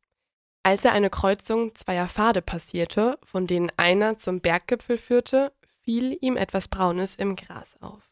[0.63, 6.39] Als er eine Kreuzung zweier Pfade passierte, von denen einer zum Berggipfel führte, fiel ihm
[6.39, 8.03] etwas Braunes im Gras auf.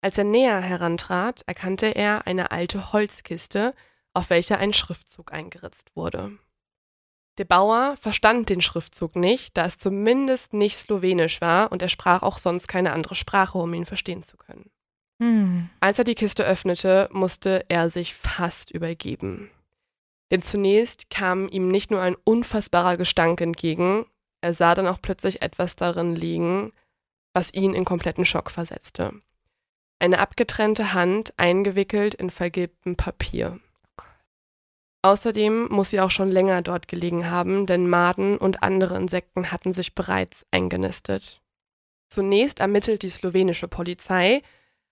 [0.00, 3.74] Als er näher herantrat, erkannte er eine alte Holzkiste,
[4.14, 6.38] auf welcher ein Schriftzug eingeritzt wurde.
[7.40, 12.22] Der Bauer verstand den Schriftzug nicht, da es zumindest nicht slowenisch war und er sprach
[12.22, 14.70] auch sonst keine andere Sprache, um ihn verstehen zu können.
[15.22, 15.70] Hm.
[15.80, 19.50] Als er die Kiste öffnete, musste er sich fast übergeben.
[20.30, 24.04] Denn zunächst kam ihm nicht nur ein unfassbarer Gestank entgegen,
[24.42, 26.74] er sah dann auch plötzlich etwas darin liegen,
[27.32, 29.14] was ihn in kompletten Schock versetzte.
[29.98, 33.60] Eine abgetrennte Hand, eingewickelt in vergilbtem Papier.
[35.02, 39.72] Außerdem muss sie auch schon länger dort gelegen haben, denn Maden und andere Insekten hatten
[39.72, 41.40] sich bereits eingenistet.
[42.10, 44.42] Zunächst ermittelt die slowenische Polizei,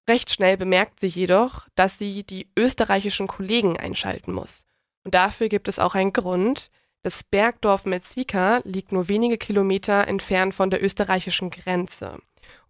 [0.09, 4.65] recht schnell bemerkt sie jedoch, dass sie die österreichischen Kollegen einschalten muss.
[5.05, 6.71] Und dafür gibt es auch einen Grund.
[7.03, 12.19] Das Bergdorf Metzika liegt nur wenige Kilometer entfernt von der österreichischen Grenze.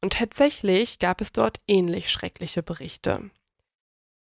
[0.01, 3.31] Und tatsächlich gab es dort ähnlich schreckliche Berichte.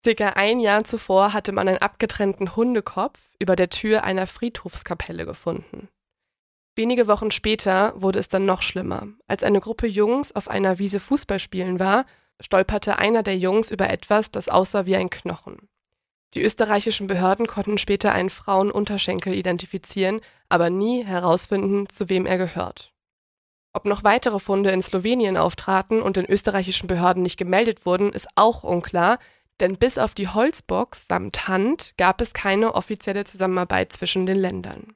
[0.06, 5.88] Circa ein Jahr zuvor hatte man einen abgetrennten Hundekopf über der Tür einer Friedhofskapelle gefunden.
[6.76, 9.08] Wenige Wochen später wurde es dann noch schlimmer.
[9.26, 12.06] Als eine Gruppe Jungs auf einer Wiese Fußball spielen war,
[12.40, 15.68] stolperte einer der Jungs über etwas, das aussah wie ein Knochen.
[16.34, 22.92] Die österreichischen Behörden konnten später einen Frauenunterschenkel identifizieren, aber nie herausfinden, zu wem er gehört.
[23.72, 28.28] Ob noch weitere Funde in Slowenien auftraten und den österreichischen Behörden nicht gemeldet wurden, ist
[28.36, 29.18] auch unklar,
[29.60, 34.94] denn bis auf die Holzbox samt Hand gab es keine offizielle Zusammenarbeit zwischen den Ländern.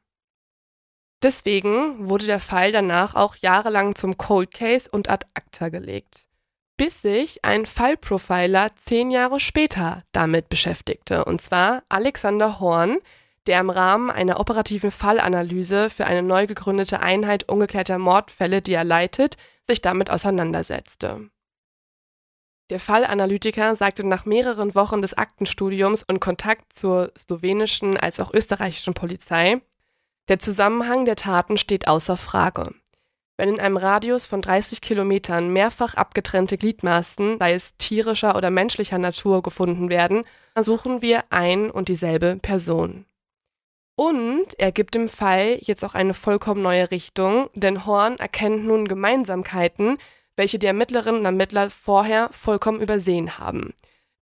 [1.23, 6.27] Deswegen wurde der Fall danach auch jahrelang zum Cold Case und ad acta gelegt,
[6.79, 12.99] bis sich ein Fallprofiler zehn Jahre später damit beschäftigte, und zwar Alexander Horn,
[13.47, 18.85] der im Rahmen einer operativen Fallanalyse für eine neu gegründete Einheit ungeklärter Mordfälle, die er
[18.85, 21.31] leitet, sich damit auseinandersetzte.
[22.71, 28.95] Der Fallanalytiker sagte nach mehreren Wochen des Aktenstudiums und Kontakt zur slowenischen als auch österreichischen
[28.95, 29.61] Polizei,
[30.29, 32.73] der Zusammenhang der Taten steht außer Frage.
[33.37, 38.99] Wenn in einem Radius von 30 Kilometern mehrfach abgetrennte Gliedmaßen, sei es tierischer oder menschlicher
[38.99, 40.23] Natur, gefunden werden,
[40.63, 43.05] suchen wir ein und dieselbe Person.
[43.97, 48.87] Und er gibt dem Fall jetzt auch eine vollkommen neue Richtung, denn Horn erkennt nun
[48.87, 49.99] Gemeinsamkeiten,
[50.41, 53.75] welche die Ermittlerinnen und Ermittler vorher vollkommen übersehen haben.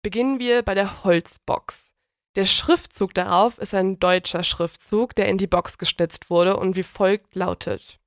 [0.03, 1.93] Beginnen wir bei der Holzbox.
[2.35, 6.83] Der Schriftzug darauf ist ein deutscher Schriftzug, der in die Box geschnitzt wurde und wie
[6.83, 8.01] folgt lautet.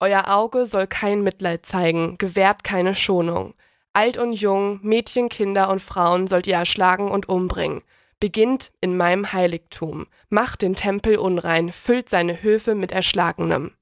[0.00, 3.52] Euer Auge soll kein Mitleid zeigen, gewährt keine Schonung.
[3.92, 7.82] Alt und jung, Mädchen, Kinder und Frauen sollt ihr erschlagen und umbringen.
[8.18, 13.72] Beginnt in meinem Heiligtum, macht den Tempel unrein, füllt seine Höfe mit Erschlagenem.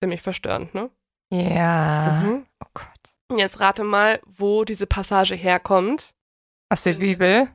[0.00, 0.90] Ziemlich verstörend, ne?
[1.32, 2.22] Ja.
[2.24, 2.46] Mhm.
[2.64, 3.38] Oh Gott.
[3.38, 6.10] Jetzt rate mal, wo diese Passage herkommt.
[6.70, 7.48] Aus der Bibel.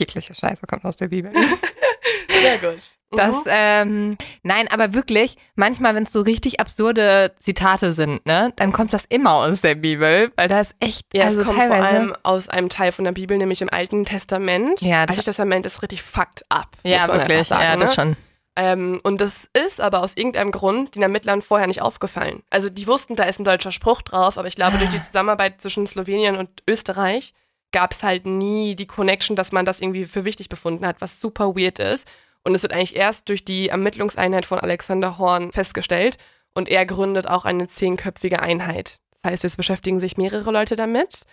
[0.00, 1.32] Jegliche Scheiße kommt aus der Bibel.
[2.40, 2.78] Sehr gut.
[3.10, 3.42] Das, Mhm.
[3.46, 8.92] ähm, nein, aber wirklich, manchmal, wenn es so richtig absurde Zitate sind, ne, dann kommt
[8.92, 11.80] das immer aus der Bibel, weil da ist echt, Ja, also es kommt teilweise.
[11.82, 14.82] vor allem aus einem Teil von der Bibel, nämlich im Alten Testament.
[14.82, 16.68] Ja, das- Altes Testament ist richtig fucked up.
[16.84, 18.02] ja, wirklich, sagen, ja, das ne?
[18.02, 18.16] schon.
[18.58, 22.42] Ähm, und das ist aber aus irgendeinem Grund den Ermittlern vorher nicht aufgefallen.
[22.50, 25.60] Also die wussten, da ist ein deutscher Spruch drauf, aber ich glaube, durch die Zusammenarbeit
[25.60, 27.34] zwischen Slowenien und Österreich
[27.70, 31.20] gab es halt nie die Connection, dass man das irgendwie für wichtig befunden hat, was
[31.20, 32.08] super weird ist.
[32.42, 36.18] Und es wird eigentlich erst durch die Ermittlungseinheit von Alexander Horn festgestellt.
[36.52, 38.98] Und er gründet auch eine zehnköpfige Einheit.
[39.12, 41.26] Das heißt, jetzt beschäftigen sich mehrere Leute damit.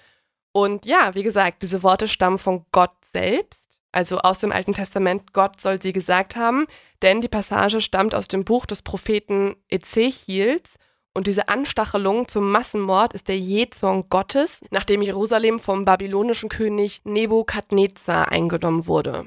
[0.52, 5.34] Und ja, wie gesagt, diese Worte stammen von Gott selbst, also aus dem Alten Testament.
[5.34, 6.66] Gott soll sie gesagt haben,
[7.02, 10.76] denn die Passage stammt aus dem Buch des Propheten Ezechiels.
[11.14, 18.30] Und diese Anstachelung zum Massenmord ist der Jähzorn Gottes, nachdem Jerusalem vom babylonischen König Nebukadnezar
[18.30, 19.26] eingenommen wurde.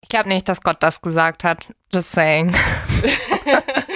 [0.00, 1.74] Ich glaube nicht, dass Gott das gesagt hat.
[1.92, 2.54] Just saying.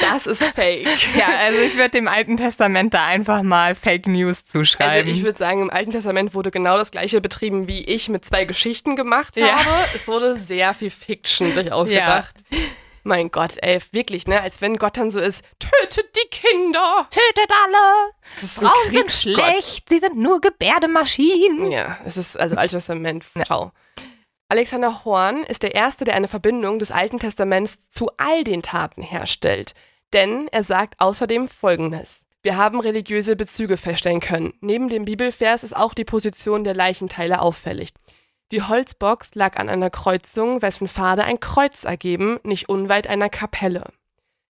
[0.00, 0.86] Das ist fake.
[1.16, 5.10] ja, also ich würde dem Alten Testament da einfach mal Fake News Also zuschreiben.
[5.10, 8.44] ich würde sagen, im Alten Testament wurde genau das gleiche betrieben, wie ich mit zwei
[8.44, 9.64] Geschichten gemacht Ja.
[9.64, 9.70] habe.
[9.94, 12.34] Es wurde sehr viel Fiction sich ausgedacht.
[13.06, 14.40] Mein Gott, ey, wirklich, ne?
[14.40, 17.06] Als wenn Gott dann so ist, tötet die Kinder.
[17.10, 18.12] Tötet alle!
[18.46, 21.70] Frauen sind schlecht, sie sind nur Gebärdemaschinen.
[21.70, 23.24] Ja, es ist also Altes Testament.
[23.44, 23.72] Ciao.
[24.48, 29.02] Alexander Horn ist der Erste, der eine Verbindung des Alten Testaments zu all den Taten
[29.02, 29.74] herstellt.
[30.12, 32.24] Denn er sagt außerdem Folgendes.
[32.42, 34.52] Wir haben religiöse Bezüge feststellen können.
[34.60, 37.94] Neben dem Bibelvers ist auch die Position der Leichenteile auffällig.
[38.52, 43.84] Die Holzbox lag an einer Kreuzung, wessen Pfade ein Kreuz ergeben, nicht unweit einer Kapelle.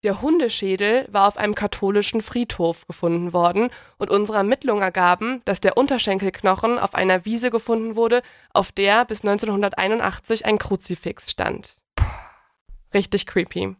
[0.02, 5.76] Der Hundeschädel war auf einem katholischen Friedhof gefunden worden und unsere Ermittlungen ergaben, dass der
[5.76, 8.22] Unterschenkelknochen auf einer Wiese gefunden wurde,
[8.54, 11.74] auf der bis 1981 ein Kruzifix stand.
[12.94, 13.76] Richtig creepy.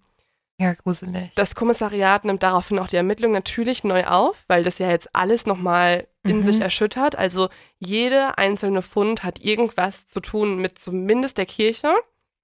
[0.59, 1.31] Ja, gruselig.
[1.37, 5.47] Das Kommissariat nimmt daraufhin auch die Ermittlungen natürlich neu auf, weil das ja jetzt alles
[5.47, 6.45] nochmal in Mhm.
[6.45, 7.17] sich erschüttert.
[7.17, 11.89] Also jede einzelne Fund hat irgendwas zu tun mit zumindest der Kirche.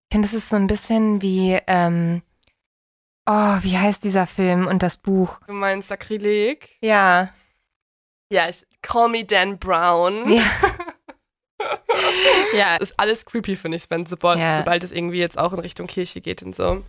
[0.08, 2.22] Ich finde, das ist so ein bisschen wie, ähm,
[3.26, 5.38] oh, wie heißt dieser Film und das Buch?
[5.46, 6.76] Du meinst Sakrileg?
[6.80, 7.30] Ja.
[8.30, 10.30] Ja, ich, Call Me Dan Brown.
[10.30, 10.42] Ja.
[12.56, 12.78] ja.
[12.78, 14.58] Das ist alles creepy, finde ich, Sven, sobald, Ja.
[14.58, 16.82] sobald es irgendwie jetzt auch in Richtung Kirche geht und so.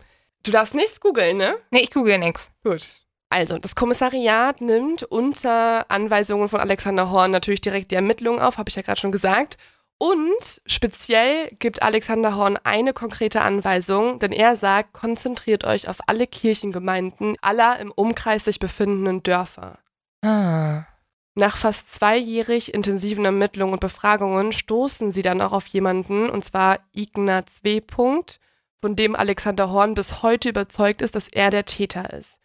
[0.44, 1.58] Du darfst nichts googeln, ne?
[1.72, 2.52] Nee, ich google nix.
[2.64, 2.86] Gut.
[3.30, 8.70] Also, das Kommissariat nimmt unter Anweisungen von Alexander Horn natürlich direkt die Ermittlungen auf, habe
[8.70, 9.58] ich ja gerade schon gesagt.
[10.00, 16.28] Und speziell gibt Alexander Horn eine konkrete Anweisung, denn er sagt, konzentriert euch auf alle
[16.28, 19.80] Kirchengemeinden aller im Umkreis sich befindenden Dörfer.
[20.22, 20.86] Ah.
[21.34, 26.80] Nach fast zweijährig intensiven Ermittlungen und Befragungen stoßen sie dann auch auf jemanden, und zwar
[26.94, 27.82] Ignaz W.
[27.82, 28.40] Punkt,
[28.82, 32.40] von dem Alexander Horn bis heute überzeugt ist, dass er der Täter ist.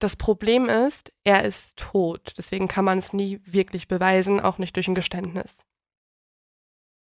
[0.00, 4.76] Das Problem ist, er ist tot, deswegen kann man es nie wirklich beweisen, auch nicht
[4.76, 5.60] durch ein Geständnis.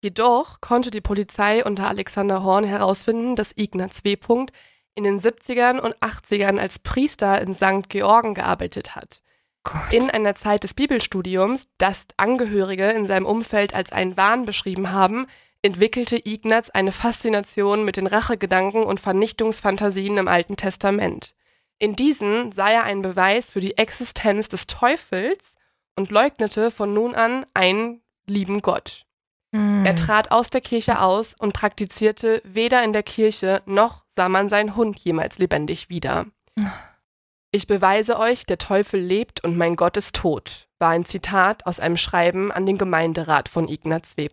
[0.01, 4.17] Jedoch konnte die Polizei unter Alexander Horn herausfinden, dass Ignaz W.
[4.95, 7.89] In den 70ern und 80ern als Priester in St.
[7.89, 9.21] Georgen gearbeitet hat.
[9.65, 9.93] Gott.
[9.93, 15.27] In einer Zeit des Bibelstudiums, das Angehörige in seinem Umfeld als einen Wahn beschrieben haben,
[15.63, 21.35] entwickelte Ignaz eine Faszination mit den Rachegedanken und Vernichtungsfantasien im Alten Testament.
[21.79, 25.57] In diesen sah er einen Beweis für die Existenz des Teufels
[25.97, 29.06] und leugnete von nun an einen lieben Gott.
[29.55, 29.87] Hm.
[29.87, 34.49] Er trat aus der Kirche aus und praktizierte weder in der Kirche noch sah man
[34.49, 36.27] seinen Hund jemals lebendig wieder.
[37.53, 40.69] Ich beweise euch, der Teufel lebt und mein Gott ist tot.
[40.79, 44.29] war ein Zitat aus einem Schreiben an den Gemeinderat von Ignaz W.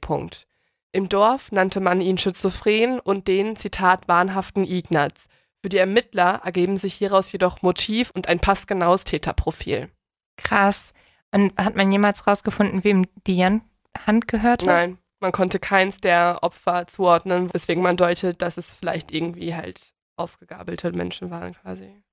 [0.91, 5.13] Im Dorf nannte man ihn schizophren und den, Zitat, wahnhaften Ignaz.
[5.62, 9.89] Für die Ermittler ergeben sich hieraus jedoch Motiv und ein passgenaues Täterprofil.
[10.38, 10.93] Krass.
[11.32, 13.43] Und hat man jemals rausgefunden, wem die
[14.06, 14.65] Hand gehörte?
[14.65, 19.94] Nein, man konnte keins der Opfer zuordnen, weswegen man deutet, dass es vielleicht irgendwie halt
[20.18, 22.04] aufgegabelte Menschen waren quasi.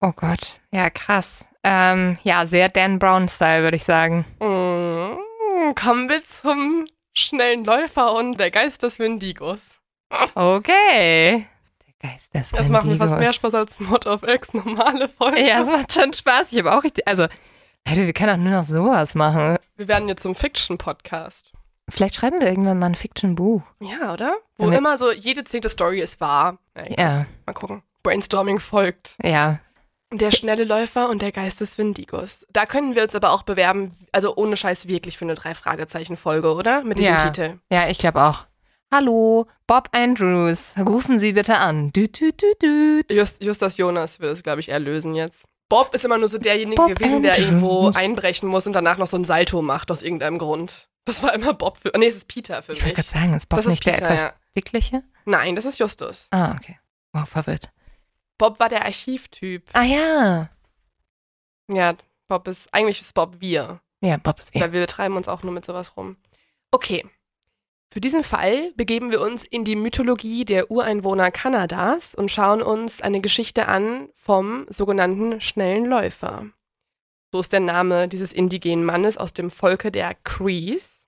[0.00, 0.58] Oh Gott.
[0.72, 1.44] Ja, krass.
[1.62, 4.24] Ähm, ja, sehr Dan Brown-Style, würde ich sagen.
[4.40, 9.80] Mm, kommen wir zum schnellen Läufer und der Geist des Wendigos.
[10.34, 11.46] Okay.
[12.02, 13.18] Der Geist des Das macht mir fast Wendigos.
[13.20, 15.44] mehr Spaß als Mod of X normale Folgen.
[15.46, 16.52] Ja, es macht schon Spaß.
[16.52, 17.06] Ich habe auch richtig.
[17.06, 17.26] Also,
[17.86, 19.58] Leute, wir können auch nur noch sowas machen.
[19.76, 21.52] Wir werden jetzt zum Fiction-Podcast.
[21.90, 23.60] Vielleicht schreiben wir irgendwann mal ein Fiction-Buch.
[23.80, 24.36] Ja, oder?
[24.56, 26.58] Wo Damit- immer so jede zehnte Story ist wahr.
[26.74, 27.82] Ey, Ja, Mal gucken.
[28.02, 29.16] Brainstorming folgt.
[29.22, 29.58] ja.
[30.12, 32.46] Der schnelle Läufer und der Geist des Wendigos.
[32.52, 36.84] Da können wir uns aber auch bewerben, also ohne Scheiß wirklich für eine Drei-Fragezeichen-Folge, oder?
[36.84, 37.30] Mit diesem Ja.
[37.30, 37.58] Titel.
[37.72, 38.44] Ja, ich glaube auch.
[38.92, 40.72] Hallo, Bob Andrews.
[40.78, 41.90] Rufen Sie bitte an.
[41.92, 43.10] Düt, düt, düt, düt.
[43.12, 45.44] Just, Justus Jonas will das, glaube ich, erlösen jetzt.
[45.68, 49.06] Bob ist immer nur so derjenige Bob gewesen, der irgendwo einbrechen muss und danach noch
[49.06, 50.88] so ein Salto macht aus irgendeinem Grund.
[51.06, 51.92] Das war immer Bob für.
[51.96, 53.06] Nee, es ist Peter für Ich wollte mich.
[53.06, 54.32] gerade sagen, ist Bob Das ist nicht der Peter, etwas ja.
[54.56, 55.02] dickliche?
[55.24, 56.28] Nein, das ist Justus.
[56.30, 56.78] Ah, okay.
[57.12, 57.70] Wow, verwirrt.
[58.38, 59.68] Bob war der Archivtyp.
[59.72, 60.48] Ah ja.
[61.70, 61.94] Ja,
[62.28, 63.80] Bob ist, eigentlich ist Bob wir.
[64.00, 64.60] Ja, Bob ist wir.
[64.60, 66.16] Weil wir treiben uns auch nur mit sowas rum.
[66.70, 67.04] Okay.
[67.94, 73.00] Für diesen Fall begeben wir uns in die Mythologie der Ureinwohner Kanadas und schauen uns
[73.00, 76.46] eine Geschichte an vom sogenannten schnellen Läufer.
[77.30, 81.06] So ist der Name dieses indigenen Mannes aus dem Volke der Crees.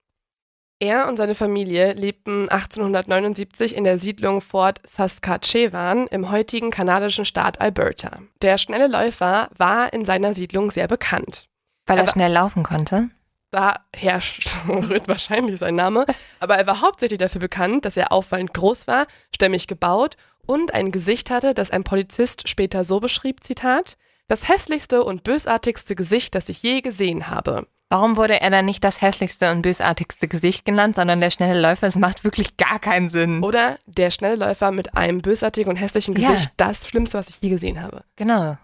[0.79, 7.61] Er und seine Familie lebten 1879 in der Siedlung Fort Saskatchewan im heutigen kanadischen Staat
[7.61, 8.21] Alberta.
[8.43, 11.49] Der schnelle Läufer war in seiner Siedlung sehr bekannt
[11.87, 13.11] Weil er aber- schnell laufen konnte.
[13.57, 14.21] Daher
[14.69, 16.07] rührt wahrscheinlich sein Name,
[16.41, 20.17] aber er war hauptsächlich dafür bekannt, dass er auffallend groß war, stämmig gebaut
[20.47, 23.97] und ein Gesicht hatte, das ein Polizist später so beschrieb, Zitat,
[24.29, 27.67] das hässlichste und bösartigste Gesicht, das ich je gesehen habe.
[27.89, 31.87] Warum wurde er dann nicht das hässlichste und bösartigste Gesicht genannt, sondern der schnelle Läufer?
[31.87, 33.45] Es macht wirklich gar keinen Sinn.
[33.45, 36.33] Oder der schnelle Läufer mit einem bösartigen und hässlichen Ja.
[36.33, 38.03] Gesicht, das Schlimmste, was ich je gesehen habe.
[38.17, 38.59] Genau.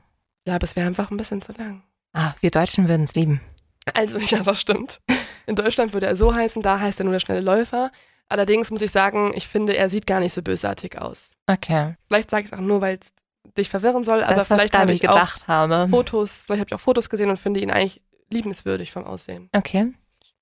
[0.44, 1.84] Ja, aber es wäre einfach ein bisschen zu lang.
[2.12, 3.40] Ah, wir Deutschen würden es lieben.
[3.94, 5.00] Also, ja, das stimmt.
[5.46, 7.90] In Deutschland würde er so heißen, da heißt er nur der schnelle Läufer.
[8.28, 11.32] Allerdings muss ich sagen, ich finde, er sieht gar nicht so bösartig aus.
[11.46, 11.96] Okay.
[12.06, 13.12] Vielleicht sage ich es auch nur, weil es
[13.58, 15.88] dich verwirren soll, aber das, vielleicht habe ich ich auch gedacht habe.
[15.90, 19.50] Fotos, vielleicht habe ich auch Fotos gesehen und finde ihn eigentlich liebenswürdig vom Aussehen.
[19.52, 19.92] Okay.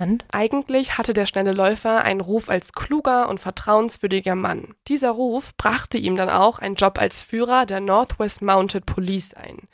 [0.00, 0.24] Spannend.
[0.30, 4.74] Eigentlich hatte der schnelle Läufer einen Ruf als kluger und vertrauenswürdiger Mann.
[4.88, 9.68] Dieser Ruf brachte ihm dann auch einen Job als Führer der Northwest Mounted Police ein.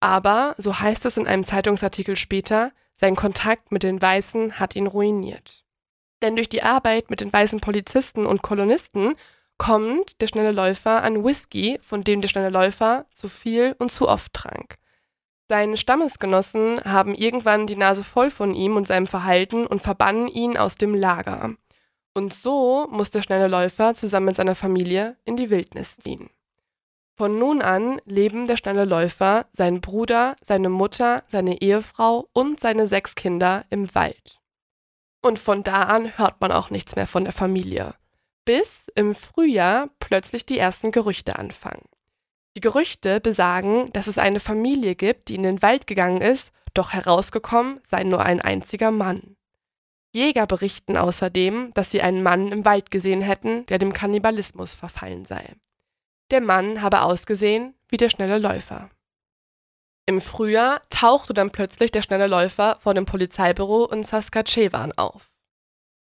[0.00, 4.86] Aber, so heißt es in einem Zeitungsartikel später, sein Kontakt mit den Weißen hat ihn
[4.86, 5.64] ruiniert.
[6.22, 9.14] Denn durch die Arbeit mit den weißen Polizisten und Kolonisten
[9.58, 14.08] kommt der schnelle Läufer an Whisky, von dem der schnelle Läufer zu viel und zu
[14.08, 14.76] oft trank.
[15.48, 20.56] Seine Stammesgenossen haben irgendwann die Nase voll von ihm und seinem Verhalten und verbannen ihn
[20.56, 21.54] aus dem Lager.
[22.14, 26.30] Und so muss der schnelle Läufer zusammen mit seiner Familie in die Wildnis ziehen.
[27.16, 32.88] Von nun an leben der schnelle Läufer, sein Bruder, seine Mutter, seine Ehefrau und seine
[32.88, 34.38] sechs Kinder im Wald.
[35.22, 37.94] Und von da an hört man auch nichts mehr von der Familie.
[38.44, 41.88] Bis im Frühjahr plötzlich die ersten Gerüchte anfangen.
[42.54, 46.92] Die Gerüchte besagen, dass es eine Familie gibt, die in den Wald gegangen ist, doch
[46.92, 49.36] herausgekommen sei nur ein einziger Mann.
[50.14, 55.24] Jäger berichten außerdem, dass sie einen Mann im Wald gesehen hätten, der dem Kannibalismus verfallen
[55.24, 55.56] sei.
[56.30, 58.90] Der Mann habe ausgesehen wie der schnelle Läufer.
[60.06, 65.36] Im Frühjahr tauchte dann plötzlich der schnelle Läufer vor dem Polizeibüro in Saskatchewan auf.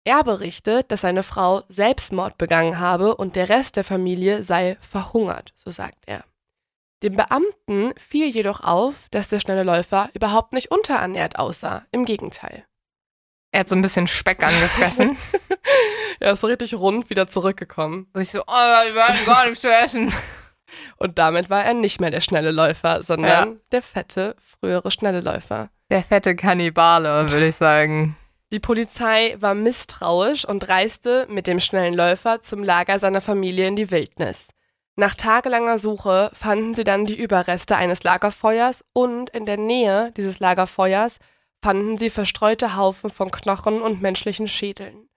[0.04, 5.52] Er berichtet, dass seine Frau Selbstmord begangen habe und der Rest der Familie sei verhungert,
[5.56, 6.24] so sagt er.
[7.02, 12.64] Dem Beamten fiel jedoch auf, dass der schnelle Läufer überhaupt nicht unterernährt aussah, im Gegenteil.
[13.52, 15.16] Er hat so ein bisschen Speck angefressen.
[16.20, 18.08] er ist so richtig rund wieder zurückgekommen.
[18.14, 20.12] Wo ich so, oh, wir hatten gar nichts zu essen.
[20.96, 25.68] Und damit war er nicht mehr der schnelle Läufer, sondern der fette, frühere schnelle Läufer.
[25.90, 28.16] Der fette Kannibale, würde ich sagen.
[28.52, 33.76] Die Polizei war misstrauisch und reiste mit dem schnellen Läufer zum Lager seiner Familie in
[33.76, 34.48] die Wildnis.
[34.96, 40.38] Nach tagelanger Suche fanden sie dann die Überreste eines Lagerfeuers und in der Nähe dieses
[40.38, 41.18] Lagerfeuers
[41.62, 45.08] fanden sie verstreute Haufen von Knochen und menschlichen Schädeln.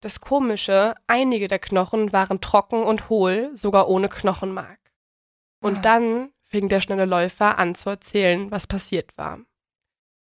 [0.00, 4.80] Das Komische, einige der Knochen waren trocken und hohl, sogar ohne Knochenmark.
[5.62, 5.82] Und Ah.
[5.82, 9.38] dann fing der schnelle Läufer an zu erzählen, was passiert war.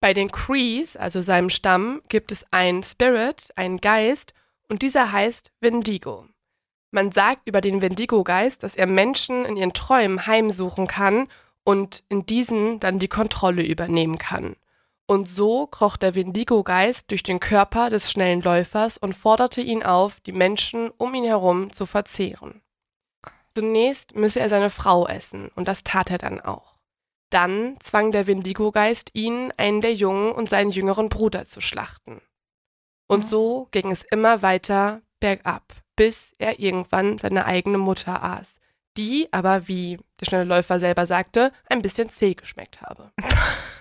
[0.01, 4.33] Bei den Crees, also seinem Stamm, gibt es einen Spirit, einen Geist,
[4.67, 6.27] und dieser heißt Wendigo.
[6.91, 11.27] Man sagt über den Wendigo-Geist, dass er Menschen in ihren Träumen heimsuchen kann
[11.63, 14.55] und in diesen dann die Kontrolle übernehmen kann.
[15.09, 20.19] Und so kroch der Wendigo-Geist durch den Körper des schnellen Läufers und forderte ihn auf,
[20.19, 22.61] die Menschen um ihn herum zu verzehren.
[23.55, 26.77] Zunächst müsse er seine Frau essen, und das tat er dann auch.
[27.31, 32.21] Dann zwang der Wendigo-Geist ihn, einen der Jungen und seinen jüngeren Bruder zu schlachten.
[33.07, 35.63] Und so ging es immer weiter bergab,
[35.95, 38.59] bis er irgendwann seine eigene Mutter aß,
[38.95, 43.11] die aber, wie der schnelle Läufer selber sagte, ein bisschen zäh geschmeckt habe.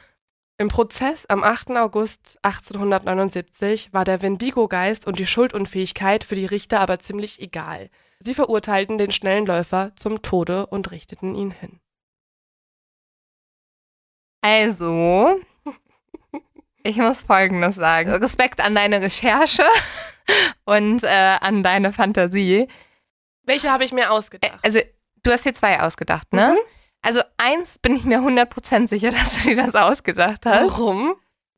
[0.61, 1.71] Im Prozess am 8.
[1.77, 7.91] August 1879 war der Wendigo-Geist und die Schuldunfähigkeit für die Richter aber ziemlich egal.
[8.19, 11.79] Sie verurteilten den schnellen Läufer zum Tode und richteten ihn hin.
[14.41, 15.39] Also,
[16.83, 18.11] ich muss Folgendes sagen.
[18.11, 19.65] Respekt an deine Recherche
[20.65, 22.67] und äh, an deine Fantasie.
[23.45, 24.59] Welche habe ich mir ausgedacht?
[24.63, 24.81] Also,
[25.23, 26.57] du hast dir zwei ausgedacht, ne?
[26.57, 26.78] Mhm.
[27.03, 30.71] Also, eins bin ich mir 100% sicher, dass du dir das ausgedacht hast.
[30.79, 31.15] Warum?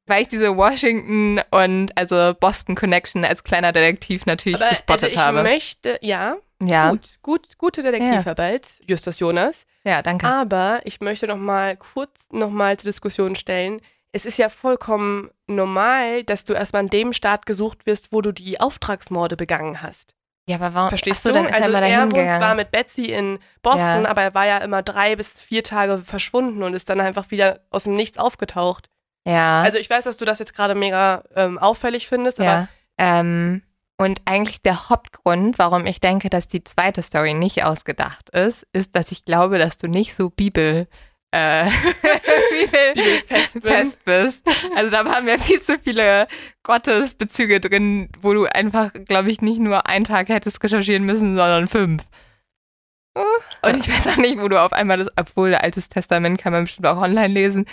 [0.06, 5.12] Weil ich diese Washington und also Boston Connection als kleiner Detektiv natürlich Aber, also gespottet
[5.12, 5.42] ich habe.
[5.42, 9.66] möchte, ja, Ja, gut, gut, gute Detektivarbeit, Justus Jonas.
[9.84, 10.26] ja, danke.
[10.26, 13.80] Aber ich möchte noch mal kurz noch mal zur Diskussion stellen.
[14.12, 18.32] Es ist ja vollkommen normal, dass du erstmal an dem Staat gesucht wirst, wo du
[18.32, 20.14] die Auftragsmorde begangen hast.
[20.50, 20.88] Ja, aber warum?
[20.90, 21.44] Verstehst Achso, du?
[21.52, 22.56] also er mal er wohnt zwar gegangen.
[22.56, 24.08] mit Betsy in Boston, Ja.
[24.10, 27.60] aber er war ja immer drei bis vier Tage verschwunden und ist dann einfach wieder
[27.70, 28.88] aus dem Nichts aufgetaucht.
[29.26, 29.62] Ja.
[29.62, 32.68] Also ich weiß, dass du das jetzt gerade mega ähm, auffällig findest, aber Ja.
[32.98, 33.62] Ähm,
[33.96, 38.96] und eigentlich der Hauptgrund, warum ich denke, dass die zweite Story nicht ausgedacht ist, ist,
[38.96, 40.88] dass ich glaube, dass du nicht so Bibel,
[41.32, 41.64] äh,
[42.50, 43.62] Bibel Bibelfest bin.
[43.62, 44.46] fest bist.
[44.74, 46.26] Also da waren ja viel zu viele
[46.62, 51.66] Gottesbezüge drin, wo du einfach, glaube ich, nicht nur einen Tag hättest recherchieren müssen, sondern
[51.66, 52.04] fünf.
[53.62, 56.64] Und ich weiß auch nicht, wo du auf einmal das, obwohl Altes Testament kann man
[56.64, 57.66] bestimmt auch online lesen.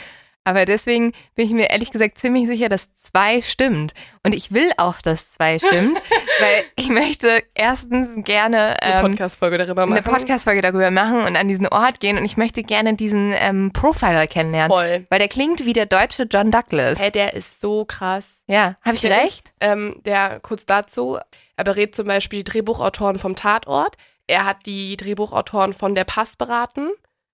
[0.47, 3.93] Aber deswegen bin ich mir ehrlich gesagt ziemlich sicher, dass zwei stimmt.
[4.23, 5.97] Und ich will auch, dass zwei stimmt,
[6.39, 10.05] weil ich möchte erstens gerne eine ähm, Podcast-Folge darüber eine machen.
[10.05, 12.17] Podcast-Folge darüber machen und an diesen Ort gehen.
[12.17, 14.71] Und ich möchte gerne diesen ähm, Profiler kennenlernen.
[14.71, 15.05] Voll.
[15.09, 16.97] Weil der klingt wie der deutsche John Douglas.
[16.97, 18.41] Hey, der ist so krass.
[18.47, 19.49] Ja, habe ich Der recht?
[19.49, 21.17] Ist, ähm, der, kurz dazu,
[21.57, 23.97] er berät zum Beispiel die Drehbuchautoren vom Tatort.
[24.27, 26.91] Er hat die Drehbuchautoren von Der Pass beraten.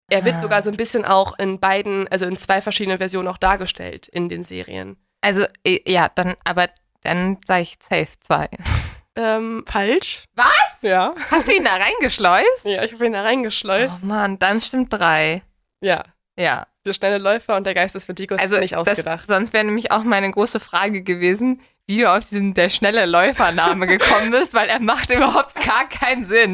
[0.09, 0.39] Er wird Ah.
[0.41, 4.29] sogar so ein bisschen auch in beiden, also in zwei verschiedenen Versionen auch dargestellt in
[4.29, 4.97] den Serien.
[5.21, 5.45] Also,
[5.87, 6.69] ja, dann, aber
[7.03, 8.49] dann sage ich safe zwei.
[9.15, 10.25] Ähm, falsch.
[10.35, 10.47] Was?
[10.81, 11.13] Ja.
[11.29, 12.65] Hast du ihn da reingeschleust?
[12.65, 13.97] Ja, ich habe ihn da reingeschleust.
[14.01, 15.43] Oh Mann, dann stimmt drei.
[15.81, 16.03] Ja.
[16.37, 16.65] Ja.
[16.85, 19.27] Der schnelle Läufer und der Geist des Vertigos Also, ist nicht das, ausgedacht.
[19.27, 23.87] sonst wäre nämlich auch meine große Frage gewesen, wie du auf diesen der schnelle Läufername
[23.87, 26.53] gekommen bist, weil er macht überhaupt gar keinen Sinn.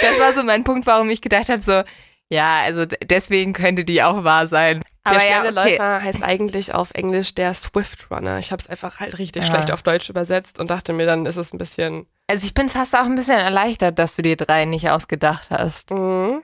[0.00, 1.82] Das war so mein Punkt, warum ich gedacht habe, so,
[2.30, 4.80] ja, also deswegen könnte die auch wahr sein.
[5.06, 5.70] Der Aber schnelle ja, okay.
[5.70, 8.38] Läufer heißt eigentlich auf Englisch der Swift Runner.
[8.38, 9.50] Ich habe es einfach halt richtig Ja.
[9.54, 12.06] schlecht auf Deutsch übersetzt und dachte mir, dann ist es ein bisschen.
[12.26, 15.90] Also ich bin fast auch ein bisschen erleichtert, dass du dir drei nicht ausgedacht hast.
[15.90, 16.42] Mhm.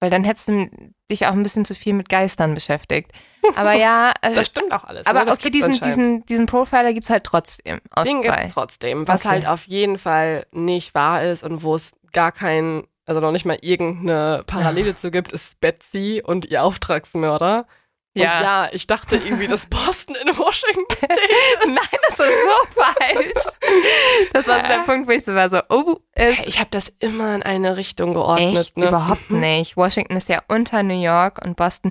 [0.00, 0.68] Weil dann hättest du
[1.10, 3.12] dich auch ein bisschen zu viel mit Geistern beschäftigt.
[3.54, 5.06] Aber ja, äh, Das stimmt auch alles.
[5.06, 5.32] aber ne?
[5.32, 8.36] Okay, diesen, diesen, diesen Profiler gibt's halt trotzdem aus Den zwei.
[8.36, 9.06] gibt's trotzdem.
[9.08, 9.28] Was Okay.
[9.34, 13.46] halt auf jeden Fall nicht wahr ist und wo es gar kein, also noch nicht
[13.46, 17.66] mal irgendeine Parallele zu gibt, ist Betsy und ihr Auftragsmörder.
[18.16, 18.42] Und Ja.
[18.42, 21.12] ja, ich dachte irgendwie, dass Boston in Washington State.
[21.66, 21.76] Nein,
[22.08, 23.56] das ist so falsch.
[24.32, 26.90] Das war so der Punkt, wo ich so war so, oh, ist ich habe das
[26.98, 28.56] immer in eine Richtung geordnet.
[28.56, 28.88] echt ne?
[28.88, 29.76] überhaupt nicht.
[29.76, 31.90] Washington ist ja unter New York und Boston.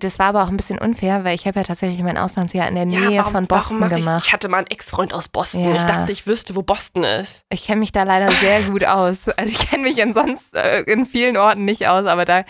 [0.00, 2.74] Das war aber auch ein bisschen unfair, weil ich habe ja tatsächlich mein Auslandsjahr in
[2.74, 4.26] der Nähe warum- von Boston warum mach ich, gemacht.
[4.26, 5.64] Ich hatte mal einen Ex-Freund aus Boston.
[5.64, 5.76] Ja.
[5.76, 7.44] Ich dachte, ich wüsste, wo Boston ist.
[7.48, 9.28] Ich kenne mich da leider sehr gut aus.
[9.36, 12.44] Also ich kenne mich in sonst äh, in vielen Orten nicht aus, aber da,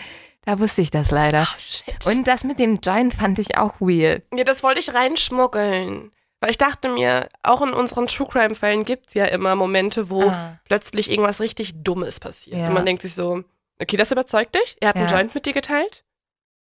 [0.45, 1.47] da wusste ich das leider.
[1.49, 2.05] Oh, shit.
[2.07, 4.23] Und das mit dem Joint fand ich auch weird.
[4.33, 6.11] Ja, das wollte ich reinschmuggeln.
[6.39, 10.23] Weil ich dachte mir, auch in unseren True Crime-Fällen gibt es ja immer Momente, wo
[10.23, 10.57] Ah.
[10.65, 12.57] plötzlich irgendwas richtig Dummes passiert.
[12.57, 12.67] Ja.
[12.67, 13.43] Und man denkt sich so,
[13.79, 14.75] okay, das überzeugt dich?
[14.81, 15.17] Er hat einen Ja.
[15.17, 16.03] Joint mit dir geteilt?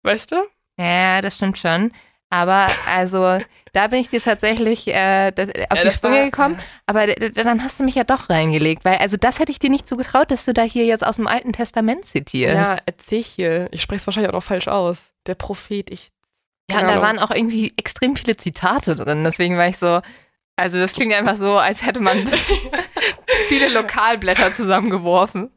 [0.02, 0.36] Weißt du?
[0.76, 1.92] Ja, das stimmt schon.
[2.32, 3.38] Aber also,
[3.72, 6.60] da bin ich dir tatsächlich äh, das, auf Ja, die Sprünge war- gekommen.
[6.86, 9.58] Aber d- d- dann hast du mich ja doch reingelegt, weil also das hätte ich
[9.58, 12.54] dir nicht zugetraut, dass du da hier jetzt aus dem Alten Testament zitierst.
[12.54, 13.68] Ja, Ezechiel.
[13.72, 15.10] Ich spreche es wahrscheinlich auch noch falsch aus.
[15.26, 16.08] Der Prophet, ich.
[16.70, 19.24] Ja, und da waren auch irgendwie extrem viele Zitate drin.
[19.24, 20.00] Deswegen war ich so,
[20.54, 22.28] also das klingt einfach so, als hätte man
[23.48, 25.50] viele Lokalblätter zusammengeworfen.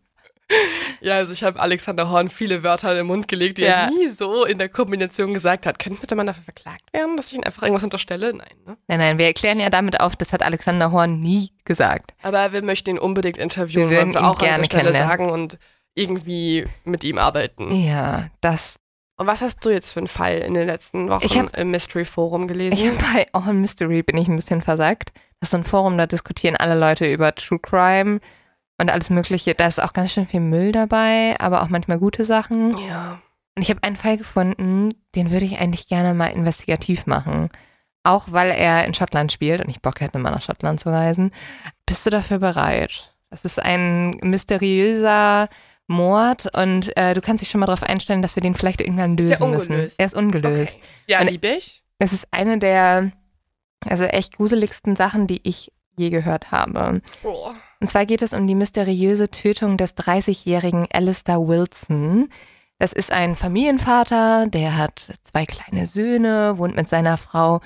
[1.01, 3.85] Ja, also ich habe Alexander Horn viele Wörter in den Mund gelegt, die Ja.
[3.85, 5.79] er nie so in der Kombination gesagt hat.
[5.79, 8.33] Könnte bitte man dafür verklagt werden, dass ich ihn einfach irgendwas unterstelle?
[8.33, 8.77] Nein, ne?
[8.87, 12.13] Nein, nein, wir erklären ja damit auf, das hat Alexander Horn nie gesagt.
[12.21, 14.93] Aber wir möchten ihn unbedingt interviewen, Wir würden wir ihn auch an gerne dieser Stelle
[14.97, 15.57] sagen und
[15.95, 17.71] irgendwie mit ihm arbeiten.
[17.73, 18.75] Ja, das.
[19.17, 21.71] Und was hast du jetzt für einen Fall in den letzten Wochen Ich hab- im
[21.71, 22.91] Mystery Forum Ich gelesen?
[22.99, 25.11] hab bei All Mystery bin ich ein bisschen versagt.
[25.39, 28.19] Das ist so ein Forum, da diskutieren alle Leute über True Crime
[28.80, 29.53] und alles Mögliche.
[29.55, 32.78] Da ist auch ganz schön viel Müll dabei, aber auch manchmal gute Sachen.
[32.88, 33.19] ja.
[33.55, 37.49] Und ich habe einen Fall gefunden, den würde ich eigentlich gerne mal investigativ machen.
[38.01, 41.32] Auch weil er in Schottland spielt und ich Bock hätte, mal nach Schottland zu reisen.
[41.86, 43.13] Bist du dafür bereit?
[43.30, 45.49] Das ist ein mysteriöser
[45.88, 49.17] Mord und äh, du kannst dich schon mal darauf einstellen, dass wir den vielleicht irgendwann
[49.17, 49.71] der lösen müssen.
[49.74, 49.99] ungelöst?
[49.99, 50.76] Er ist ungelöst.
[50.78, 50.88] Okay.
[51.07, 51.84] Ja, Und- liebe ich.
[51.99, 53.11] Es ist eine der
[53.88, 57.01] also echt gruseligsten Sachen, die ich je gehört habe.
[57.24, 57.51] Oh.
[57.84, 62.29] Und zwar geht es um die mysteriöse Tötung des 30-jährigen Alistair Wilson.
[62.79, 67.59] Das ist ein Familienvater, der hat zwei kleine Söhne, wohnt mit seiner Frau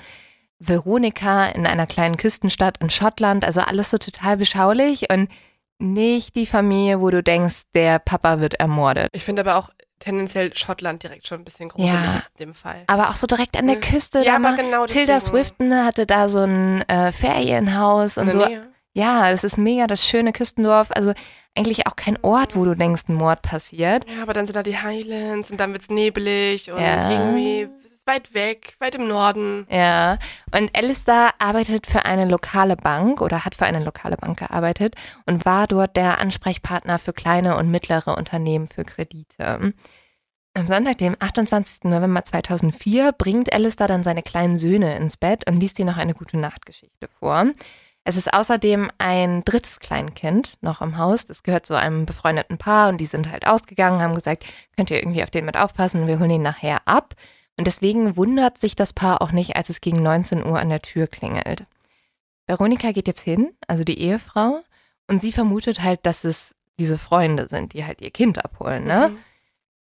[0.58, 3.44] Veronika in einer kleinen Küstenstadt in Schottland.
[3.44, 5.28] Also alles so total beschaulich und
[5.78, 9.10] nicht die Familie, wo du denkst, der Papa wird ermordet.
[9.12, 12.18] Ich finde aber auch tendenziell Schottland direkt schon ein bisschen gruselig Ja.
[12.18, 12.82] ist in dem Fall.
[12.88, 13.78] Aber auch so direkt an der.
[13.78, 14.24] Küste.
[14.24, 15.44] ja, da aber genau Tilda deswegen.
[15.44, 18.44] Swifton hatte da so ein äh, Ferienhaus und so.
[18.44, 18.68] Nähe.
[18.98, 20.88] Ja, das ist mega das schöne Küstendorf.
[20.90, 21.12] Also
[21.56, 24.04] eigentlich auch kein Ort, wo du denkst, ein Mord passiert.
[24.10, 27.08] Ja, aber dann sind da die Highlands und dann wird's nebelig und Ja.
[27.08, 29.66] irgendwie es ist weit weg, weit im Norden.
[29.70, 30.18] Ja,
[30.52, 34.96] und Alistair arbeitet für eine lokale Bank oder hat für eine lokale Bank gearbeitet
[35.26, 39.74] und war dort der Ansprechpartner für kleine und mittlere Unternehmen für Kredite.
[40.54, 41.84] Am Sonntag, dem 28.
[41.84, 46.14] November 2004, bringt Alistair dann seine kleinen Söhne ins Bett und liest ihnen noch eine
[46.14, 47.46] gute Nachtgeschichte vor.
[48.04, 51.24] Es ist außerdem ein drittes Kleinkind noch im Haus.
[51.24, 54.44] Das gehört zu einem befreundeten Paar und die sind halt ausgegangen, haben gesagt,
[54.76, 57.14] könnt ihr irgendwie auf den mit aufpassen, wir holen ihn nachher ab.
[57.58, 60.80] Und deswegen wundert sich das Paar auch nicht, als es gegen 19 Uhr an der
[60.80, 61.66] Tür klingelt.
[62.46, 64.62] Veronika geht jetzt hin, also die Ehefrau,
[65.08, 68.84] und sie vermutet halt, dass es diese Freunde sind, die halt ihr Kind abholen.
[68.84, 69.10] Ne?
[69.10, 69.18] Mhm.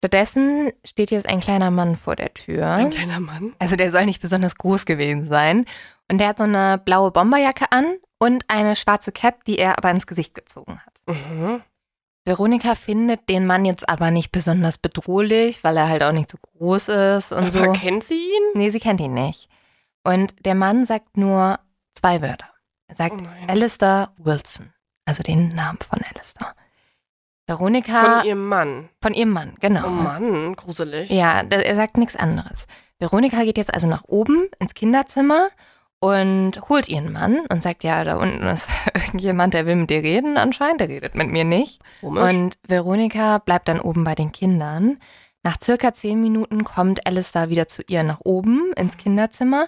[0.04, 2.68] Stattdessen steht jetzt ein kleiner Mann vor der Tür.
[2.72, 3.54] Ein kleiner Mann.
[3.60, 5.66] Also der soll nicht besonders groß gewesen sein.
[6.12, 9.92] Und der hat so eine blaue Bomberjacke an und eine schwarze Cap, die er aber
[9.92, 10.94] ins Gesicht gezogen hat.
[11.06, 11.62] Mhm.
[12.26, 16.38] Veronika findet den Mann jetzt aber nicht besonders bedrohlich, weil er halt auch nicht so
[16.40, 17.72] groß ist und aber so.
[17.74, 18.44] kennt sie ihn?
[18.56, 19.50] Nee, sie kennt ihn nicht.
[20.04, 21.60] Und der Mann sagt nur
[21.94, 22.50] zwei Wörter.
[22.88, 23.48] Er Oh sagt nein.
[23.50, 24.74] Alistair Wilson.
[25.06, 26.56] Also den Namen von Alistair.
[27.52, 28.90] Veronika Von ihrem Mann.
[29.02, 29.88] von ihrem Mann, genau.
[29.88, 31.10] Oh Mann, gruselig.
[31.10, 32.66] Ja, da- er sagt nichts anderes.
[33.00, 35.50] Veronika geht jetzt also nach oben ins Kinderzimmer
[36.00, 40.02] und holt ihren Mann und sagt, ja, da unten ist irgendjemand, der will mit dir
[40.02, 41.82] reden anscheinend, der redet mit mir nicht.
[42.00, 42.24] Komisch.
[42.24, 44.98] Und Veronika bleibt dann oben bei den Kindern.
[45.44, 49.68] Nach circa zehn Minuten kommt Alistair wieder zu ihr nach oben ins Kinderzimmer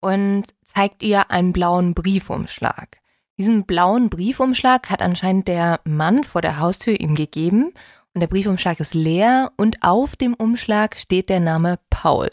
[0.00, 2.98] und zeigt ihr einen blauen Briefumschlag.
[3.38, 7.72] Diesen blauen Briefumschlag hat anscheinend der Mann vor der Haustür ihm gegeben
[8.14, 12.28] und der Briefumschlag ist leer und auf dem Umschlag steht der Name Paul.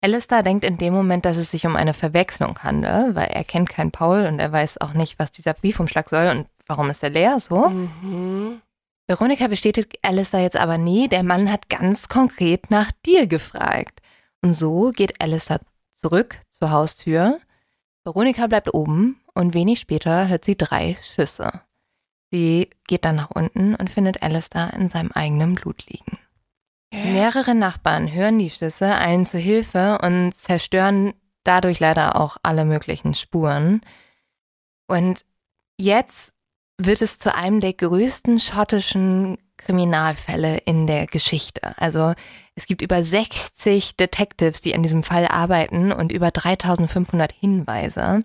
[0.00, 3.68] Alistair denkt in dem Moment, dass es sich um eine Verwechslung handelt, weil er kennt
[3.68, 7.10] keinen Paul und er weiß auch nicht, was dieser Briefumschlag soll und warum ist er
[7.10, 7.68] leer so.
[7.68, 8.62] Mhm.
[9.08, 14.00] Veronika bestätigt Alistair jetzt aber nie, der Mann hat ganz konkret nach dir gefragt.
[14.42, 15.58] Und so geht Alistair
[15.94, 17.40] zurück zur Haustür.
[18.08, 21.50] Veronika bleibt oben und wenig später hört sie drei Schüsse.
[22.30, 26.18] Sie geht dann nach unten und findet Alistair in seinem eigenen Blut liegen.
[26.90, 31.12] Mehrere Nachbarn hören die Schüsse, eilen zu Hilfe und zerstören
[31.44, 33.82] dadurch leider auch alle möglichen Spuren.
[34.86, 35.26] Und
[35.76, 36.32] jetzt
[36.78, 41.76] wird es zu einem der größten schottischen Kriminalfälle in der Geschichte.
[41.76, 42.14] Also
[42.58, 48.24] es gibt über 60 Detectives, die an diesem Fall arbeiten und über 3500 Hinweise.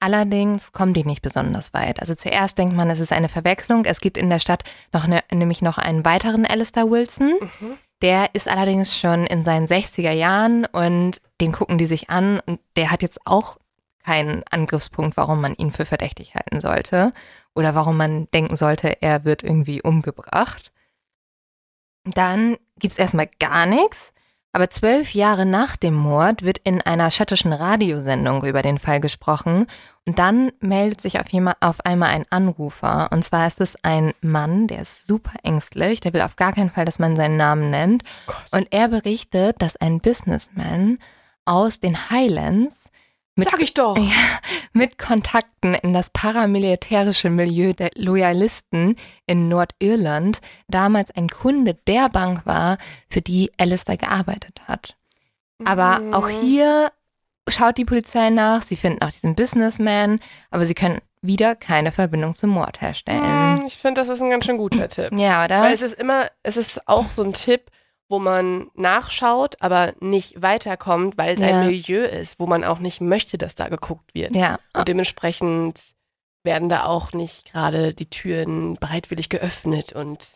[0.00, 2.00] Allerdings kommen die nicht besonders weit.
[2.00, 3.84] Also zuerst denkt man, es ist eine Verwechslung.
[3.84, 7.34] Es gibt in der Stadt noch eine, nämlich noch einen weiteren Alistair Wilson.
[7.40, 7.78] Mhm.
[8.02, 12.58] Der ist allerdings schon in seinen 60er Jahren und den gucken die sich an und
[12.76, 13.58] der hat jetzt auch
[14.04, 17.12] keinen Angriffspunkt, warum man ihn für verdächtig halten sollte
[17.54, 20.72] oder warum man denken sollte, er wird irgendwie umgebracht.
[22.14, 24.12] Dann gibt es erstmal gar nichts,
[24.52, 29.66] aber zwölf Jahre nach dem Mord wird in einer schottischen Radiosendung über den Fall gesprochen.
[30.06, 33.10] Und dann meldet sich auf, jema- auf einmal ein Anrufer.
[33.12, 36.70] Und zwar ist es ein Mann, der ist super ängstlich, der will auf gar keinen
[36.70, 38.04] Fall, dass man seinen Namen nennt.
[38.50, 40.98] Und er berichtet, dass ein Businessman
[41.44, 42.90] aus den Highlands
[43.38, 43.96] mit Sag ich doch.
[43.96, 44.38] Ja,
[44.72, 52.44] mit Kontakten in das paramilitärische Milieu der Loyalisten in Nordirland damals ein Kunde der Bank
[52.46, 52.78] war,
[53.08, 54.96] für die Alistair gearbeitet hat.
[55.64, 56.14] Aber Mhm.
[56.14, 56.92] auch hier
[57.48, 60.20] schaut die Polizei nach, sie finden auch diesen Businessman,
[60.50, 63.58] aber sie können wieder keine Verbindung zum Mord herstellen.
[63.58, 65.08] Hm, Ich finde, das ist ein ganz schön guter Tipp.
[65.12, 65.62] Ja, oder?
[65.62, 67.70] Weil es ist immer, es ist auch so ein Tipp,
[68.08, 71.60] wo man nachschaut, aber nicht weiterkommt, weil es Ja.
[71.60, 74.34] ein Milieu ist, wo man auch nicht möchte, dass da geguckt wird.
[74.34, 75.94] ja, Und dementsprechend
[76.44, 80.26] werden da auch nicht gerade die Türen bereitwillig geöffnet und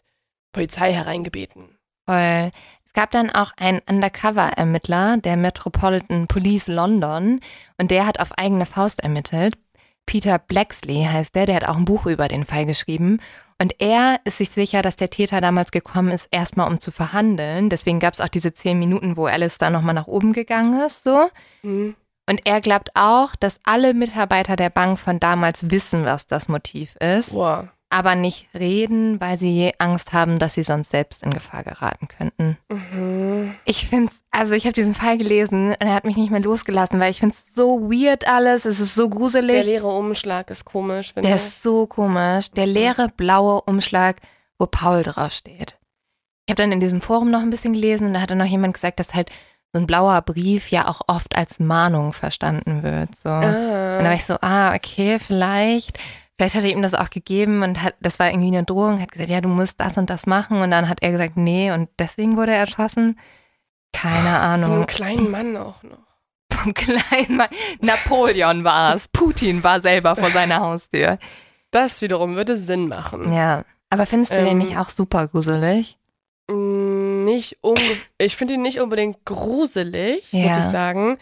[0.53, 1.79] Polizei hereingebeten.
[2.07, 2.51] voll.
[2.85, 7.41] Es gab dann auch einen Undercover-Ermittler der Metropolitan Police London
[7.79, 9.57] und der hat auf eigene Faust ermittelt.
[10.05, 13.20] Peter Blacksley heißt der, der hat auch ein Buch über den Fall geschrieben.
[13.62, 17.70] Und er ist sich sicher, dass der Täter damals gekommen ist, erstmal um zu verhandeln.
[17.70, 21.04] Deswegen gab es auch diese zehn Minuten, wo Alice da nochmal nach oben gegangen ist,
[21.04, 21.30] so.
[21.60, 21.94] Hm.
[22.28, 26.96] Und er glaubt auch, dass alle Mitarbeiter der Bank von damals wissen, was das Motiv
[26.96, 27.68] ist, Boah.
[27.93, 32.57] Aber nicht reden, weil sie Angst haben, dass sie sonst selbst in Gefahr geraten könnten.
[32.70, 33.55] Mhm.
[33.64, 36.99] Ich finde also ich habe diesen Fall gelesen und er hat mich nicht mehr losgelassen,
[37.01, 39.66] weil ich finde es so weird alles, es ist so Der gruselig.
[39.66, 41.12] leere Umschlag ist komisch.
[41.12, 41.43] Finde Der ich.
[41.43, 42.51] ist so komisch.
[42.53, 44.16] Der leere blaue Umschlag,
[44.59, 45.76] wo Paul draufsteht.
[46.47, 48.74] Ich habe dann in diesem Forum noch ein bisschen gelesen und da hatte noch jemand
[48.74, 49.30] gesagt, dass halt
[49.72, 53.16] so ein blauer Brief ja auch oft als Mahnung verstanden wird.
[53.16, 53.28] So.
[53.30, 54.14] Und da war Ah.
[54.14, 55.99] ich so, ah, okay, vielleicht.
[56.43, 59.12] Vielleicht hat er ihm das auch gegeben und hat, das war irgendwie eine Drohung, hat
[59.12, 60.61] gesagt, ja, du musst das und das machen.
[60.61, 63.16] Und dann hat er gesagt, nee, und deswegen wurde er erschossen.
[63.93, 64.86] Keine einem Ahnung.
[64.88, 65.99] kleinen Mann auch noch.
[66.53, 67.49] Vom kleinen Mann.
[67.80, 69.07] Napoleon war es.
[69.07, 71.18] Putin war selber vor seiner Haustür.
[71.70, 73.32] Das wiederum würde Sinn machen.
[73.32, 73.61] Ja.
[73.88, 75.97] Aber findest du den Ähm, nicht auch super gruselig?
[76.51, 77.59] Mm, Nicht
[78.18, 80.59] ich finde ihn nicht unbedingt gruselig, muss Ja.
[80.59, 81.18] ich sagen.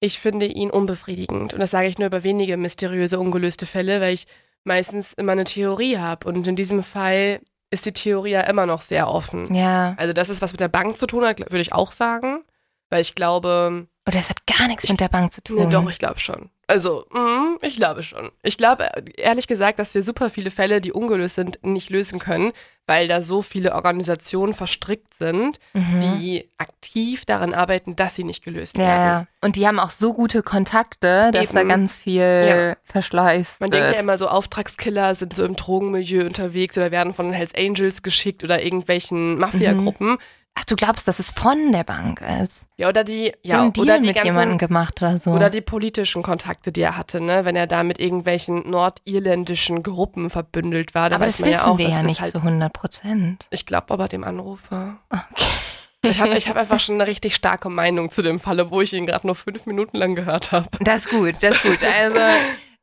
[0.00, 1.54] Ich finde ihn unbefriedigend.
[1.54, 4.26] Und das sage ich nur über wenige mysteriöse, ungelöste Fälle, weil ich
[4.64, 6.26] meistens immer eine Theorie habe.
[6.28, 7.40] Und in diesem Fall
[7.70, 9.54] ist die Theorie ja immer noch sehr offen.
[9.54, 9.94] Ja.
[9.96, 12.44] Also, dass es was mit der Bank zu tun hat, würde ich auch sagen.
[12.90, 15.56] Weil ich glaube, Oder es hat gar nichts mit der Bank zu tun.
[15.56, 16.50] nee, doch, ich glaube schon.
[16.66, 18.30] Also, mm, ich glaube schon.
[18.42, 22.52] Ich glaube, ehrlich gesagt, dass wir super viele Fälle, die ungelöst sind, nicht lösen können,
[22.86, 26.00] weil da so viele Organisationen verstrickt sind, Mhm.
[26.00, 29.02] die aktiv daran arbeiten, dass sie nicht gelöst Ja, werden.
[29.04, 29.26] ja.
[29.42, 31.68] Und die haben auch so gute Kontakte, dass da Eben.
[31.68, 32.76] ganz viel Ja.
[32.84, 33.82] verschleust Man wird.
[33.84, 37.54] denkt ja immer so, Auftragskiller sind so im Drogenmilieu unterwegs oder werden von den Hells
[37.54, 40.18] Angels geschickt oder irgendwelchen Mafia-Gruppen.
[40.56, 42.62] Ach, du glaubst, dass es von der Bank ist?
[42.76, 45.30] Ja, oder die, ja, oder die mit jemandem ganzen, gemacht oder so.
[45.32, 47.44] oder die politischen Kontakte, die er hatte, ne?
[47.44, 51.78] Wenn er da mit irgendwelchen nordirländischen Gruppen verbündelt war, da aber das wissen ja auch,
[51.78, 53.46] wir ja nicht halt zu 100 Prozent.
[53.50, 54.98] Ich glaube aber dem Anrufer.
[55.10, 55.24] Okay.
[56.06, 58.92] Ich habe ich hab einfach schon eine richtig starke Meinung zu dem Fall, obwohl ich
[58.92, 60.68] ihn gerade nur fünf Minuten lang gehört habe.
[60.80, 61.78] Das ist gut, das ist gut.
[61.82, 62.18] Also,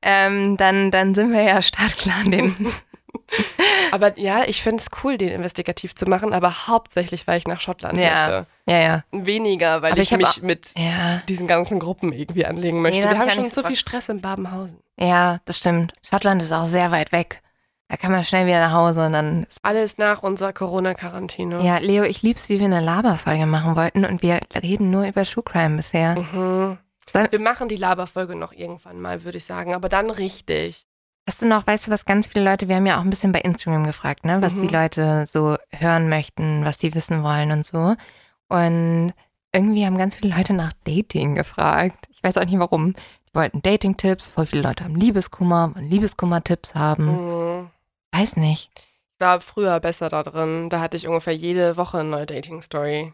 [0.02, 2.56] ähm, dann, dann sind wir ja startklar an den.
[3.92, 7.60] Aber ja, ich finde es cool, den investigativ zu machen, aber hauptsächlich, weil ich nach
[7.60, 8.46] Schottland Ja.
[8.68, 9.04] Ja, ja.
[9.12, 9.26] möchte.
[9.28, 13.08] Weniger, weil Aber ich, ich mich auch- mit Ja, diesen ganzen Gruppen irgendwie anlegen möchte.
[13.08, 13.76] hab Wir haben schon so viel.
[13.76, 14.78] Stress in Babenhausen.
[15.00, 15.94] ja, das stimmt.
[16.08, 17.42] Schottland ist auch sehr weit weg.
[17.90, 19.46] Da kann man schnell wieder nach Hause und dann.
[19.64, 21.62] Alles nach unserer Corona-Quarantäne.
[21.62, 25.24] Ja, Leo, ich lieb's, wie wir eine Laberfolge machen wollten und wir reden nur über
[25.26, 26.16] True Crime bisher.
[26.16, 26.78] Mhm.
[27.30, 30.86] Wir machen die Laberfolge noch irgendwann mal, würde ich sagen, aber dann richtig.
[31.28, 33.32] Hast du noch, weißt du, was ganz viele Leute, wir haben ja auch ein bisschen
[33.32, 34.62] bei Instagram gefragt, ne, was Mhm.
[34.68, 37.96] die Leute so hören möchten, was sie wissen wollen und so.
[38.50, 39.14] Und
[39.54, 42.08] irgendwie haben ganz viele Leute nach Dating gefragt.
[42.10, 42.94] Ich weiß auch nicht warum.
[43.30, 47.60] Die wollten Dating-Tipps, voll viele Leute haben Liebeskummer, wollen Liebeskummer-Tipps haben.
[47.60, 47.70] Mhm.
[48.12, 48.72] Weiß nicht.
[48.76, 50.70] Ich war früher besser da drin.
[50.70, 53.14] Da hatte ich ungefähr jede Woche eine neue Dating-Story.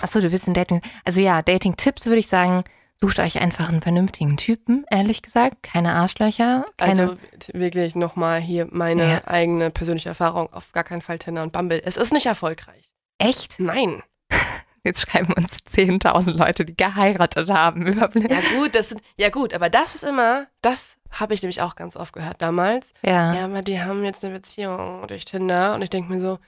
[0.00, 0.80] Achso, du willst ein Dating.
[1.04, 2.64] Also ja, Dating-Tipps würde ich sagen,
[3.04, 5.62] sucht euch einfach einen vernünftigen Typen, ehrlich gesagt.
[5.62, 7.02] Keine Arschlöcher, keine.
[7.02, 7.16] Also
[7.52, 9.22] wirklich nochmal hier meine Ja.
[9.26, 10.50] eigene persönliche Erfahrung.
[10.52, 11.82] Auf gar keinen Fall Tinder und Bumble.
[11.84, 12.90] Es ist nicht erfolgreich.
[13.18, 13.60] echt?
[13.60, 14.02] Nein.
[14.86, 17.86] Jetzt schreiben uns 10.000 Leute, die geheiratet haben.
[17.86, 18.30] Überblick.
[18.30, 21.74] Ja gut, das sind, ja gut, aber das ist immer, das habe ich nämlich auch
[21.74, 22.92] ganz oft gehört damals.
[23.02, 23.34] Ja.
[23.34, 26.38] Ja, aber die haben jetzt eine Beziehung durch Tinder und ich denke mir so,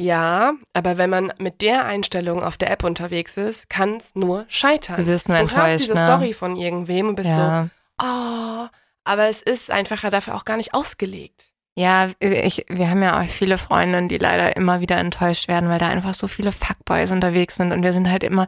[0.00, 4.44] ja, aber wenn man mit der Einstellung auf der App unterwegs ist, kann es nur
[4.48, 4.96] scheitern.
[4.96, 6.04] Du wirst nur du hörst enttäuscht, diese ne?
[6.04, 7.68] Story von irgendwem und bist ja.
[8.00, 8.68] so, oh,
[9.04, 11.52] aber es ist einfach ja dafür auch gar nicht ausgelegt.
[11.74, 15.78] Ja, ich, wir haben ja auch viele Freundinnen, die leider immer wieder enttäuscht werden, weil
[15.78, 18.46] da einfach so viele Fuckboys unterwegs sind und wir sind halt immer,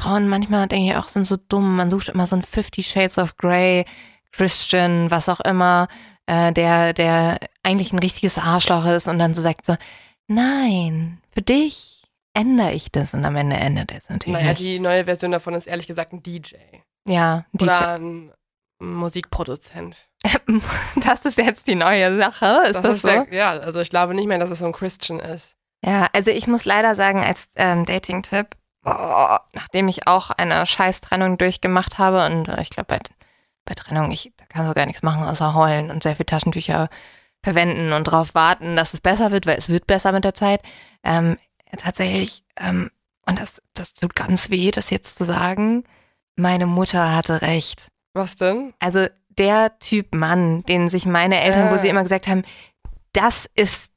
[0.00, 1.76] Frauen manchmal denke ich auch, sind so dumm.
[1.76, 3.84] Man sucht immer so ein Fifty Shades of Grey,
[4.32, 5.86] Christian, was auch immer,
[6.26, 9.76] äh, der, der eigentlich ein richtiges Arschloch ist und dann so sagt so,
[10.34, 12.02] nein, für dich
[12.34, 15.54] ändere ich das und am Ende ändert er es natürlich Naja, die neue Version davon
[15.54, 16.54] ist ehrlich gesagt ein DJ.
[17.06, 17.64] ja, DJ.
[17.64, 18.32] Oder ein
[18.80, 19.96] Musikproduzent.
[20.96, 22.64] Das ist jetzt die neue Sache.
[22.68, 23.08] Ist das, so?
[23.08, 25.56] ja, ja, also ich glaube nicht mehr, dass es so ein Christian ist.
[25.84, 28.48] Ja, also ich muss leider sagen, als ähm, Dating-Tipp,
[28.84, 32.98] oh, nachdem ich auch eine Scheiß-Trennung durchgemacht habe und äh, ich glaube, bei,
[33.64, 36.88] bei Trennung, ich da kann so gar nichts machen, außer heulen und sehr viel Taschentücher
[37.42, 40.62] verwenden und darauf warten, dass es besser wird, weil es wird besser mit der Zeit.
[41.02, 41.36] Ähm,
[41.76, 42.90] tatsächlich, ähm,
[43.26, 45.84] und das, das tut ganz weh, das jetzt zu sagen,
[46.36, 47.88] meine Mutter hatte recht.
[48.14, 48.74] Was denn?
[48.78, 51.78] Also der Typ Mann, den sich meine Eltern, wo Ah.
[51.78, 52.42] sie immer gesagt haben,
[53.12, 53.90] das ist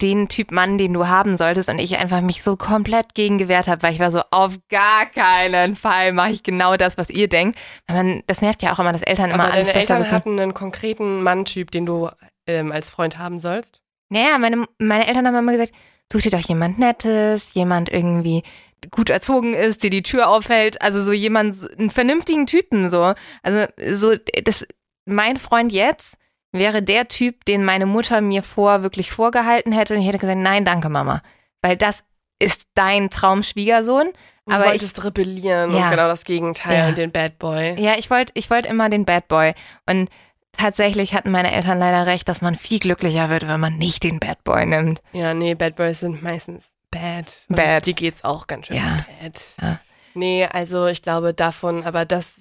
[0.00, 3.66] den Typ Mann, den du haben solltest und ich einfach mich so komplett gegen gewehrt
[3.66, 7.28] habe, weil ich war so, auf gar keinen Fall mache ich genau das, was ihr
[7.28, 7.58] denkt.
[7.88, 10.00] Weil man, das nervt ja auch immer, dass Eltern immer Aber alles deine besser Eltern
[10.02, 10.12] wissen.
[10.12, 12.08] hatten einen konkreten Manntyp, den du
[12.46, 13.80] ähm, als Freund haben sollst.
[14.08, 15.72] Naja, meine, meine Eltern haben immer gesagt,
[16.12, 18.42] such dir doch jemand Nettes, jemand irgendwie
[18.90, 23.14] gut erzogen ist, dir die Tür aufhält, also so jemand, einen vernünftigen Typen so.
[23.42, 24.64] Also so, das,
[25.06, 26.16] mein Freund jetzt
[26.52, 30.38] wäre der Typ, den meine Mutter mir vor wirklich vorgehalten hätte und ich hätte gesagt,
[30.38, 31.22] nein, danke Mama,
[31.62, 32.04] weil das
[32.38, 34.10] ist dein Traumschwiegersohn.
[34.46, 35.84] Du Aber ich, wolltest rebellieren Ja.
[35.86, 36.88] und genau das Gegenteil Ja.
[36.88, 37.74] und den Bad Boy.
[37.80, 39.54] ja, ich wollte, ich wollte immer den Bad Boy
[39.90, 40.08] und
[40.56, 44.18] tatsächlich hatten meine Eltern leider recht, dass man viel glücklicher wird, wenn man nicht den
[44.20, 45.02] Bad Boy nimmt.
[45.12, 47.32] Ja, nee, Bad Boys sind meistens bad.
[47.48, 47.86] Bad.
[47.86, 49.04] Die geht's auch ganz schön Ja.
[49.22, 49.40] bad.
[49.60, 49.80] Ja.
[50.14, 52.36] Nee, also ich glaube davon, aber das,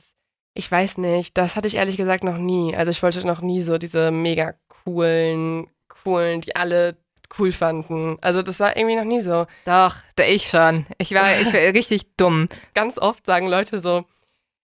[0.53, 2.75] ich weiß nicht, das hatte ich ehrlich gesagt noch nie.
[2.75, 6.97] Also ich wollte noch nie so diese mega coolen, coolen, die alle
[7.39, 8.17] cool fanden.
[8.21, 9.45] Also das war irgendwie noch nie so.
[9.65, 10.85] Doch, da ich schon.
[10.99, 12.47] Ich war, ich war richtig dumm.
[12.73, 14.05] Ganz oft sagen Leute so,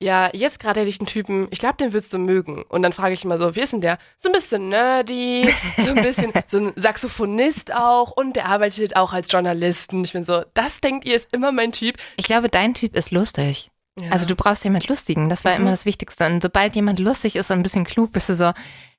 [0.06, 2.64] ja, jetzt gerade hätte ich einen Typen, ich glaube, den würdest du mögen.
[2.70, 3.98] Und dann frage ich immer so, wie ist denn der?
[4.20, 9.14] So ein bisschen nerdy, so ein bisschen, so ein Saxophonist auch und der arbeitet auch
[9.14, 9.94] als Journalist.
[9.94, 11.98] Und ich bin so, das denkt ihr ist immer mein Typ.
[12.18, 13.72] Ich glaube, dein Typ ist lustig.
[14.00, 14.12] Ja.
[14.12, 15.28] Also du brauchst jemand Lustigen.
[15.30, 15.62] Das war Mhm.
[15.62, 16.26] immer das Wichtigste.
[16.28, 18.52] Und sobald jemand lustig ist und ein bisschen klug, bist du so,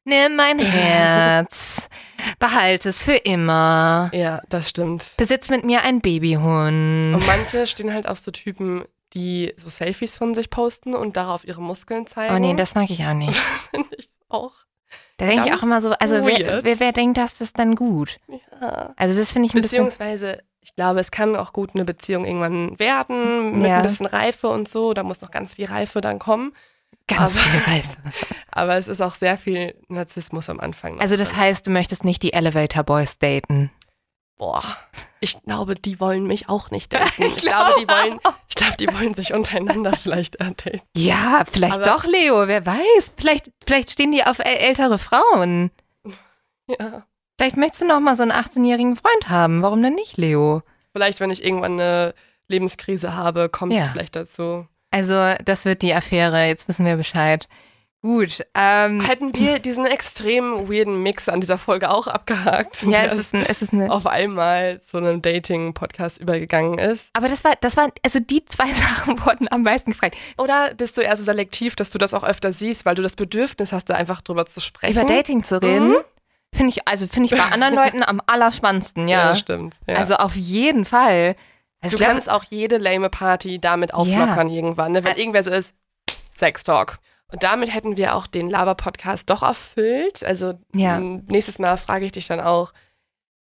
[0.04, 1.88] nimm mein Herz,
[2.38, 4.10] behalte es für immer.
[4.12, 5.12] ja, das stimmt.
[5.16, 7.14] Besitz mit mir einen Babyhund.
[7.14, 8.84] Und manche stehen halt auf so Typen,
[9.14, 12.34] die so Selfies von sich posten und darauf ihre Muskeln zeigen.
[12.34, 13.34] Oh nee, das mag ich auch nicht.
[13.70, 14.52] finde ich auch.
[15.18, 18.18] Da denke ich auch immer so, also wer, wer, wer denkt, dass das dann gut?
[18.60, 18.92] Ja.
[18.96, 19.84] Also das finde ich ein bisschen.
[19.84, 23.76] Beziehungsweise, ich glaube, es kann auch gut eine Beziehung irgendwann werden, mit Ja.
[23.78, 24.92] ein bisschen Reife und so.
[24.94, 26.52] Da muss noch ganz viel Reife dann kommen.
[27.08, 27.96] Ganz aber- viel Reife.
[28.50, 31.00] Aber es ist auch sehr viel Narzissmus am Anfang.
[31.00, 31.38] Also das drin.
[31.40, 33.70] heißt, du möchtest nicht die Elevator Boys daten.
[34.36, 34.62] Boah,
[35.20, 37.22] ich glaube, die wollen mich auch nicht daten.
[37.22, 40.80] Ich, glaube, die wollen, ich glaube, die wollen sich untereinander vielleicht daten.
[40.96, 43.14] Ja, vielleicht Aber- doch, Leo, wer weiß.
[43.16, 45.70] Vielleicht, vielleicht stehen die auf äl- ältere Frauen.
[46.68, 47.04] Ja.
[47.38, 49.62] Vielleicht möchtest du noch mal so einen 18-jährigen Freund haben.
[49.62, 50.62] Warum denn nicht, Leo?
[50.92, 52.14] Vielleicht, wenn ich irgendwann eine
[52.48, 53.88] Lebenskrise habe, kommt es Ja.
[53.92, 54.66] vielleicht dazu.
[54.90, 56.46] Also, das wird die Affäre.
[56.46, 57.46] Jetzt wissen wir Bescheid.
[58.02, 58.46] Gut.
[58.54, 63.34] Ähm, Hätten wir diesen extrem weirden Mix an dieser Folge auch abgehakt, ja, es ist,
[63.34, 63.90] ein, es ist eine.
[63.90, 67.08] auf einmal zu einem Dating-Podcast übergegangen ist?
[67.14, 70.16] Aber das war, das war, also die zwei Sachen wurden am meisten gefragt.
[70.38, 73.16] Oder bist du eher so selektiv, dass du das auch öfter siehst, weil du das
[73.16, 74.92] Bedürfnis hast, da einfach drüber zu sprechen?
[75.00, 75.96] Über Dating zu reden, Mhm.
[76.54, 79.28] finde ich, also finde ich bei anderen Leuten am allerspannendsten, Ja, ja.
[79.30, 79.80] das stimmt.
[79.88, 79.96] Ja.
[79.96, 81.34] Also auf jeden Fall.
[81.80, 85.02] Also du ich glaub- kannst auch jede lame Party damit auflockern irgendwann, ne?
[85.02, 85.74] wenn irgendwer so ist,
[86.30, 86.98] Sex Talk.
[87.32, 90.22] Und damit hätten wir auch den Laber-Podcast doch erfüllt.
[90.24, 90.98] Also Ja.
[91.00, 92.72] nächstes Mal frage ich dich dann auch,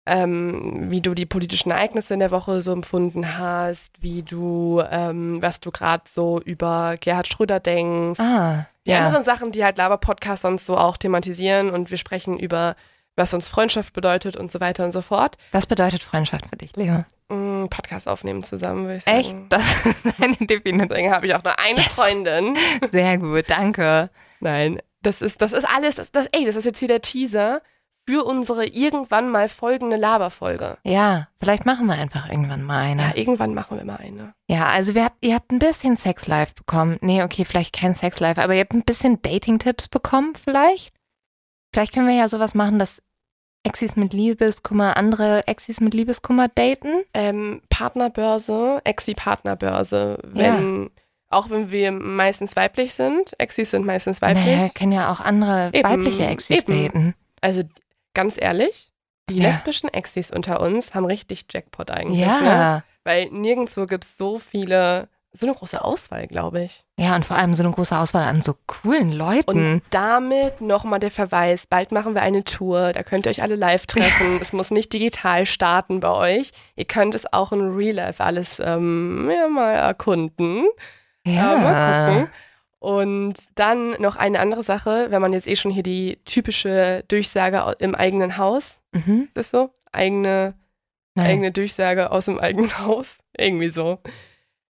[0.05, 5.41] ähm, wie du die politischen Ereignisse in der Woche so empfunden hast, wie du, ähm,
[5.41, 8.19] was du gerade so über Gerhard Schröder denkst.
[8.19, 9.05] Ah, Die ja.
[9.05, 12.76] anderen Sachen, die halt Laber-Podcast sonst so auch thematisieren und wir sprechen über,
[13.16, 15.38] was uns Freundschaft bedeutet und so weiter und so fort.
[15.51, 17.05] Was bedeutet Freundschaft für dich, Leo?
[17.30, 19.18] Mm, Podcast aufnehmen zusammen, würde ich sagen.
[19.18, 19.36] Echt?
[19.49, 20.88] Das ist eine Definition.
[20.89, 21.88] Deswegen habe ich auch nur eine Yes.
[21.88, 22.57] Freundin.
[22.91, 24.09] Sehr gut, danke.
[24.39, 27.61] Nein, das ist, das ist alles, das, das, ey, das ist jetzt hier der Teaser
[28.05, 30.78] für unsere irgendwann mal folgende Laberfolge.
[30.84, 33.01] Ja, vielleicht machen wir einfach irgendwann mal eine.
[33.03, 34.34] Ja, irgendwann machen wir mal eine.
[34.49, 36.97] Ja, also wir habt, ihr habt ein bisschen Sex-Life bekommen.
[36.99, 40.93] Nee, okay, vielleicht kein Sex-Life, aber ihr habt ein bisschen Dating-Tipps bekommen vielleicht.
[41.74, 43.01] Vielleicht können wir ja sowas machen, dass
[43.65, 47.03] Exis mit Liebeskummer andere Exis mit Liebeskummer daten.
[47.13, 50.91] Ähm, Partnerbörse, Exi-Partnerbörse, wenn,
[51.30, 54.45] auch wenn wir meistens weiblich sind, Exis sind meistens weiblich.
[54.45, 56.84] Naja, können ja auch andere Eben, weibliche Exis eben.
[56.84, 57.15] daten.
[57.41, 57.63] Also
[58.13, 58.91] ganz ehrlich,
[59.30, 59.43] die Ja.
[59.47, 62.19] lesbischen Exis unter uns haben richtig Jackpot eigentlich.
[62.19, 62.26] Ne?
[62.26, 62.84] Ja.
[63.05, 66.86] Weil nirgendwo gibt es so viele, so eine große Auswahl, glaube ich.
[66.97, 69.49] Ja, und vor allem so eine große Auswahl an so coolen Leuten.
[69.49, 73.55] Und damit nochmal der Verweis, bald machen wir eine Tour, da könnt ihr euch alle
[73.55, 74.38] live treffen.
[74.41, 76.51] es muss nicht digital starten bei euch.
[76.75, 80.65] Ihr könnt es auch in Real Life alles ähm, ja, mal erkunden.
[81.25, 81.53] ja.
[81.55, 82.29] Äh, mal gucken.
[82.79, 87.75] Und dann noch eine andere Sache, wenn man jetzt eh schon hier die typische Durchsage
[87.79, 89.23] im eigenen Haus, Mhm.
[89.29, 89.69] ist das so?
[89.93, 90.53] Eigene,
[91.15, 91.27] Nein.
[91.27, 93.99] eigene Durchsage aus dem eigenen Haus, irgendwie so,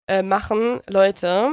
[0.06, 0.80] äh, machen.
[0.88, 1.52] Leute,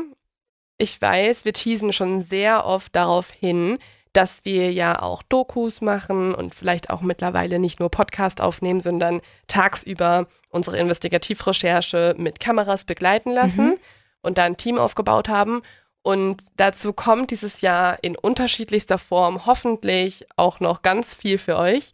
[0.78, 3.80] ich weiß, wir teasen schon sehr oft darauf hin,
[4.14, 9.22] dass wir ja auch Dokus machen und vielleicht auch mittlerweile nicht nur Podcast aufnehmen, sondern
[9.48, 13.78] tagsüber unsere Investigativrecherche mit Kameras begleiten lassen Mhm.
[14.22, 15.62] und da ein Team aufgebaut haben.
[16.02, 21.92] Und dazu kommt dieses Jahr in unterschiedlichster Form hoffentlich auch noch ganz viel für euch.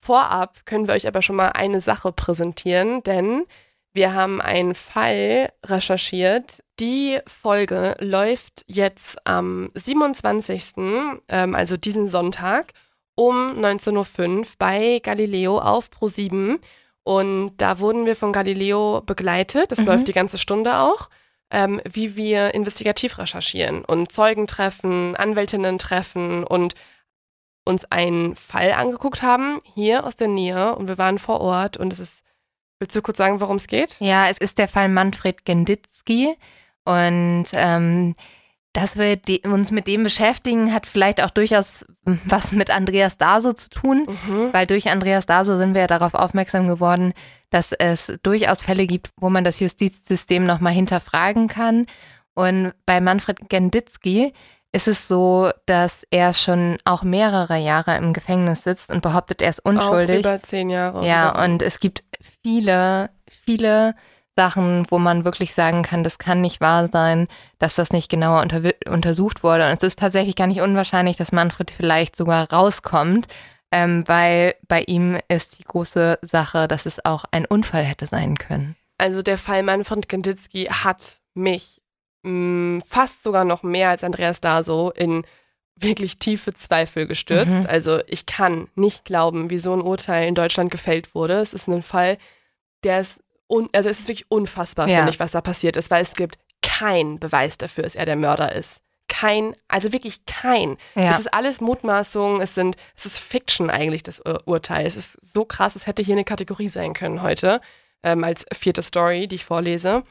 [0.00, 3.44] Vorab können wir euch aber schon mal eine Sache präsentieren, denn
[3.96, 6.62] wir haben einen Fall recherchiert.
[6.78, 10.74] Die Folge läuft jetzt am 27.,
[11.28, 12.72] ähm, also diesen Sonntag,
[13.16, 16.60] um 19.05 Uhr bei Galileo auf Pro7.
[17.02, 19.72] Und da wurden wir von Galileo begleitet.
[19.72, 19.86] Das Mhm.
[19.86, 21.08] läuft die ganze Stunde auch
[21.50, 26.74] ähm, wie wir investigativ recherchieren und Zeugen treffen, Anwältinnen treffen und
[27.64, 31.92] uns einen Fall angeguckt haben, hier aus der Nähe und wir waren vor Ort und
[31.92, 32.22] es ist,
[32.78, 33.96] willst du kurz sagen, worum es geht?
[34.00, 36.36] Ja, es ist der Fall Manfred Genditzky
[36.84, 38.14] und ähm,
[38.72, 43.70] dass wir uns mit dem beschäftigen, hat vielleicht auch durchaus was mit Andreas Daso zu
[43.70, 44.50] tun, Mhm.
[44.52, 47.14] weil durch Andreas Daso sind wir ja darauf aufmerksam geworden,
[47.50, 51.86] dass es durchaus Fälle gibt, wo man das Justizsystem nochmal hinterfragen kann.
[52.34, 54.34] Und bei Manfred Genditzky
[54.72, 59.48] ist es so, dass er schon auch mehrere Jahre im Gefängnis sitzt und behauptet, er
[59.48, 60.16] ist unschuldig.
[60.16, 61.06] Auch über zehn Jahre.
[61.06, 62.04] Ja, und es gibt
[62.42, 63.94] viele, viele
[64.36, 67.26] Sachen, wo man wirklich sagen kann, das kann nicht wahr sein,
[67.58, 69.66] dass das nicht genauer unter, untersucht wurde.
[69.66, 73.28] Und es ist tatsächlich gar nicht unwahrscheinlich, dass Manfred vielleicht sogar rauskommt,
[73.72, 78.36] ähm, weil bei ihm ist die große Sache, dass es auch ein Unfall hätte sein
[78.36, 78.76] können.
[78.98, 81.80] Also der Fall Manfred Genditzky hat mich
[82.22, 85.24] mh, fast sogar noch mehr als Andreas Daso in
[85.76, 87.50] wirklich tiefe Zweifel gestürzt.
[87.52, 87.66] Mhm.
[87.68, 91.34] Also ich kann nicht glauben, wie so ein Urteil in Deutschland gefällt wurde.
[91.34, 92.16] Es ist ein Fall,
[92.82, 94.96] der ist, un also es ist wirklich unfassbar, Ja.
[94.98, 98.16] finde ich, was da passiert ist, weil es gibt keinen Beweis dafür, dass er der
[98.16, 98.80] Mörder ist.
[99.08, 100.78] Kein, also wirklich kein.
[100.94, 101.10] Ja.
[101.10, 104.84] Es ist alles Mutmaßung, es sind, es ist Fiction eigentlich, das Ur Urteil.
[104.86, 107.60] Es ist so krass, es hätte hier eine Kategorie sein können heute,
[108.02, 110.02] ähm, als vierte Story, die ich vorlese.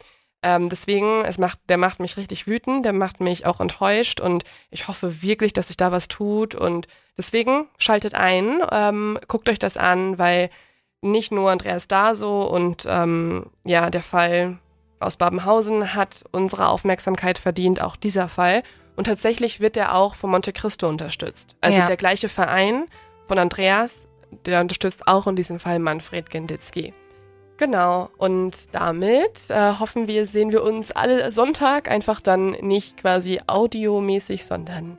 [0.44, 4.44] Ähm, deswegen, es macht, der macht mich richtig wütend, der macht mich auch enttäuscht und
[4.70, 6.54] ich hoffe wirklich, dass sich da was tut.
[6.54, 10.50] Und deswegen schaltet ein, ähm, guckt euch das an, weil
[11.02, 14.60] nicht nur Andreas Daso und ähm, ja, der Fall
[15.00, 18.64] aus Babenhausen hat unsere Aufmerksamkeit verdient, auch dieser Fall.
[18.96, 21.56] Und tatsächlich wird er auch von Monte Cristo unterstützt.
[21.62, 21.88] Also Ja.
[21.88, 22.86] der gleiche Verein
[23.28, 24.08] von Andreas,
[24.46, 26.94] der unterstützt auch in diesem Fall Manfred Genditzky.
[27.58, 33.39] Genau, und damit äh, hoffen wir, sehen wir uns alle Sonntag einfach dann nicht quasi
[33.47, 34.97] audiomäßig, sondern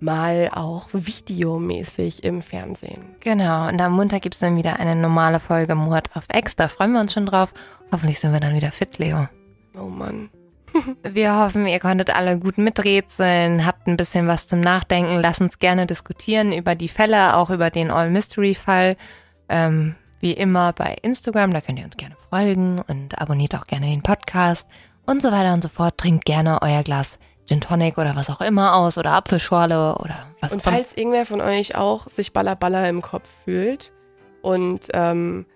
[0.00, 3.02] mal auch videomäßig im Fernsehen.
[3.20, 6.54] Genau, und am Montag gibt es dann wieder eine normale Folge Mord auf Ex.
[6.54, 7.52] Da freuen wir uns schon drauf.
[7.90, 9.28] Hoffentlich sind wir dann wieder fit, Leo.
[9.76, 10.30] Oh Mann.
[11.02, 15.20] Wir hoffen, ihr konntet alle gut miträtseln, habt ein bisschen was zum Nachdenken.
[15.20, 18.96] Lasst uns gerne diskutieren über die Fälle, auch über den All-Mystery-Fall.
[19.48, 23.86] Ähm, wie immer bei Instagram, da könnt ihr uns gerne folgen und abonniert auch gerne
[23.86, 24.66] den Podcast
[25.06, 25.98] und so weiter und so fort.
[25.98, 30.52] Trinkt gerne euer Glas Gin Tonic oder was auch immer aus oder Apfelschorle oder was
[30.52, 33.92] Und falls irgendwer von euch auch sich Baller Baller im Kopf fühlt
[34.42, 35.46] und ähm,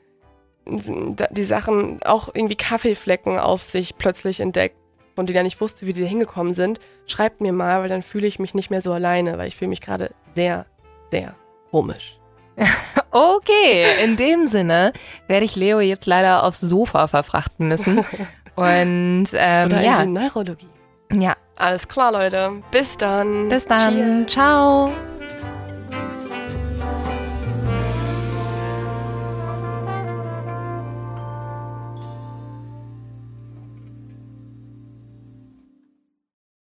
[0.65, 4.77] die Sachen auch irgendwie Kaffeeflecken auf sich plötzlich entdeckt,
[5.15, 8.03] von denen er nicht wusste, wie die da hingekommen sind, schreibt mir mal, weil dann
[8.03, 10.67] fühle ich mich nicht mehr so alleine, weil ich fühle mich gerade sehr,
[11.11, 11.35] sehr
[11.71, 12.22] komisch.
[13.15, 14.93] Okay, in dem Sinne
[15.29, 17.99] werde ich Leo jetzt leider aufs Sofa verfrachten müssen.
[18.55, 20.69] Und ähm, Oder in ja, die Neurologie.
[21.13, 22.63] ja, Alles klar, Leute.
[22.71, 23.49] Bis dann.
[23.49, 24.27] bis dann.
[24.27, 24.33] Cheers.
[24.33, 24.93] Ciao.